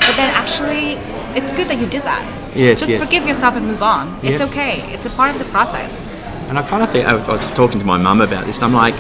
But 0.06 0.16
then 0.16 0.32
actually, 0.34 0.96
it's 1.36 1.52
good 1.52 1.68
that 1.68 1.78
you 1.78 1.86
did 1.86 2.02
that. 2.02 2.24
Yes, 2.56 2.80
Just 2.80 2.92
yes. 2.92 3.04
forgive 3.04 3.26
yourself 3.26 3.54
and 3.56 3.66
move 3.66 3.82
on. 3.82 4.18
It's 4.22 4.40
okay. 4.40 4.80
It's 4.92 5.06
a 5.06 5.10
part 5.10 5.30
of 5.34 5.38
the 5.38 5.44
process. 5.52 6.00
And 6.48 6.58
I 6.58 6.62
kind 6.68 6.82
of 6.82 6.90
think 6.90 7.06
I 7.06 7.14
was 7.14 7.50
talking 7.52 7.78
to 7.78 7.86
my 7.86 7.96
mum 7.98 8.20
about 8.20 8.46
this, 8.46 8.56
and 8.58 8.64
I'm 8.66 8.72
like, 8.74 8.94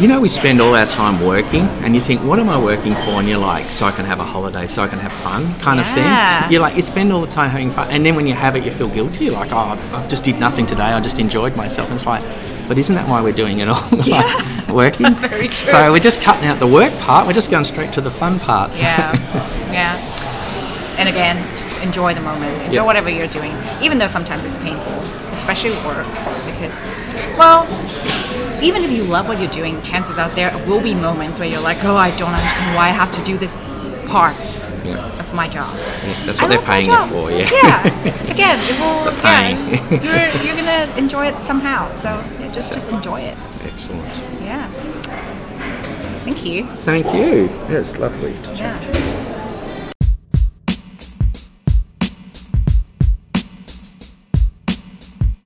you 0.00 0.08
know, 0.08 0.20
we 0.20 0.28
spend 0.28 0.60
all 0.60 0.74
our 0.74 0.84
time 0.86 1.24
working, 1.24 1.62
and 1.82 1.94
you 1.94 2.02
think, 2.02 2.22
what 2.22 2.38
am 2.38 2.50
I 2.50 2.58
working 2.62 2.94
for? 2.94 3.12
And 3.20 3.26
you're 3.26 3.38
like, 3.38 3.64
so 3.64 3.86
I 3.86 3.92
can 3.92 4.04
have 4.04 4.20
a 4.20 4.24
holiday, 4.24 4.66
so 4.66 4.82
I 4.82 4.88
can 4.88 4.98
have 4.98 5.12
fun, 5.12 5.42
kind 5.60 5.80
of 5.80 5.86
Yeah. 5.86 6.42
thing. 6.42 6.52
You're 6.52 6.60
like, 6.60 6.76
you 6.76 6.82
spend 6.82 7.12
all 7.12 7.22
the 7.22 7.32
time 7.32 7.48
having 7.50 7.70
fun, 7.70 7.88
and 7.90 8.04
then 8.04 8.14
when 8.14 8.26
you 8.26 8.34
have 8.34 8.56
it, 8.56 8.64
you 8.64 8.70
feel 8.72 8.88
guilty. 8.88 9.24
You're 9.24 9.34
like, 9.34 9.52
oh, 9.52 9.78
I 9.94 10.06
just 10.08 10.22
did 10.22 10.38
nothing 10.38 10.66
today. 10.66 10.82
I 10.82 11.00
just 11.00 11.18
enjoyed 11.18 11.56
myself. 11.56 11.88
And 11.88 11.96
it's 11.96 12.04
like, 12.06 12.22
but 12.68 12.76
isn't 12.76 12.94
that 12.94 13.08
why 13.08 13.22
we're 13.22 13.32
doing 13.32 13.60
it 13.60 13.68
all? 13.68 13.88
like, 13.90 14.68
working. 14.68 15.04
That's 15.04 15.22
very 15.22 15.46
true. 15.46 15.52
So 15.52 15.92
we're 15.92 15.98
just 16.00 16.20
cutting 16.20 16.46
out 16.46 16.58
the 16.58 16.66
work 16.66 16.92
part. 16.98 17.26
We're 17.26 17.32
just 17.32 17.50
going 17.50 17.64
straight 17.64 17.92
to 17.94 18.00
the 18.02 18.10
fun 18.10 18.38
parts. 18.38 18.78
Yeah. 18.82 19.12
yeah. 19.72 20.25
And 20.98 21.08
again, 21.08 21.36
just 21.58 21.78
enjoy 21.82 22.14
the 22.14 22.20
moment. 22.22 22.52
Enjoy 22.62 22.72
Yeah. 22.80 22.82
whatever 22.82 23.10
you're 23.10 23.26
doing, 23.26 23.52
even 23.82 23.98
though 23.98 24.08
sometimes 24.08 24.44
it's 24.44 24.58
painful, 24.58 24.92
especially 25.32 25.72
work, 25.84 26.06
because, 26.46 26.72
well, 27.36 27.66
even 28.62 28.82
if 28.82 28.90
you 28.90 29.04
love 29.04 29.28
what 29.28 29.38
you're 29.38 29.50
doing, 29.50 29.80
chances 29.82 30.16
out 30.18 30.32
there 30.34 30.50
will 30.66 30.80
be 30.80 30.94
moments 30.94 31.38
where 31.38 31.48
you're 31.48 31.60
like, 31.60 31.84
oh, 31.84 31.96
I 31.96 32.10
don't 32.16 32.32
understand 32.32 32.74
why 32.74 32.86
I 32.86 32.92
have 32.92 33.12
to 33.12 33.22
do 33.24 33.36
this 33.36 33.56
part 34.06 34.34
Yeah. 34.84 34.96
of 35.18 35.34
my 35.34 35.48
job. 35.48 35.68
Yeah, 35.76 36.14
that's 36.24 36.38
I 36.38 36.44
what 36.44 36.48
they're 36.48 36.58
love 36.60 36.68
my 36.68 36.82
paying 36.82 36.90
you 36.90 37.06
for. 37.08 37.30
Yeah. 37.30 37.50
Yeah. 37.52 38.30
Again, 38.32 38.58
it 38.62 38.80
will. 38.80 39.12
Yeah. 39.22 39.48
You're, 39.90 40.44
you're 40.46 40.56
gonna 40.56 40.88
enjoy 40.96 41.26
it 41.26 41.34
somehow. 41.44 41.94
So 41.96 42.08
yeah, 42.40 42.50
just 42.52 42.72
just 42.72 42.88
enjoy 42.88 43.20
it. 43.20 43.36
Excellent. 43.66 44.06
Yeah. 44.42 44.66
Thank 46.24 46.44
you. 46.44 46.66
Thank 46.84 47.06
you. 47.14 47.50
It's 47.68 47.96
lovely 47.98 48.34
to 48.44 48.54
chat 48.56 48.80
to 48.82 48.88
you. 48.98 49.25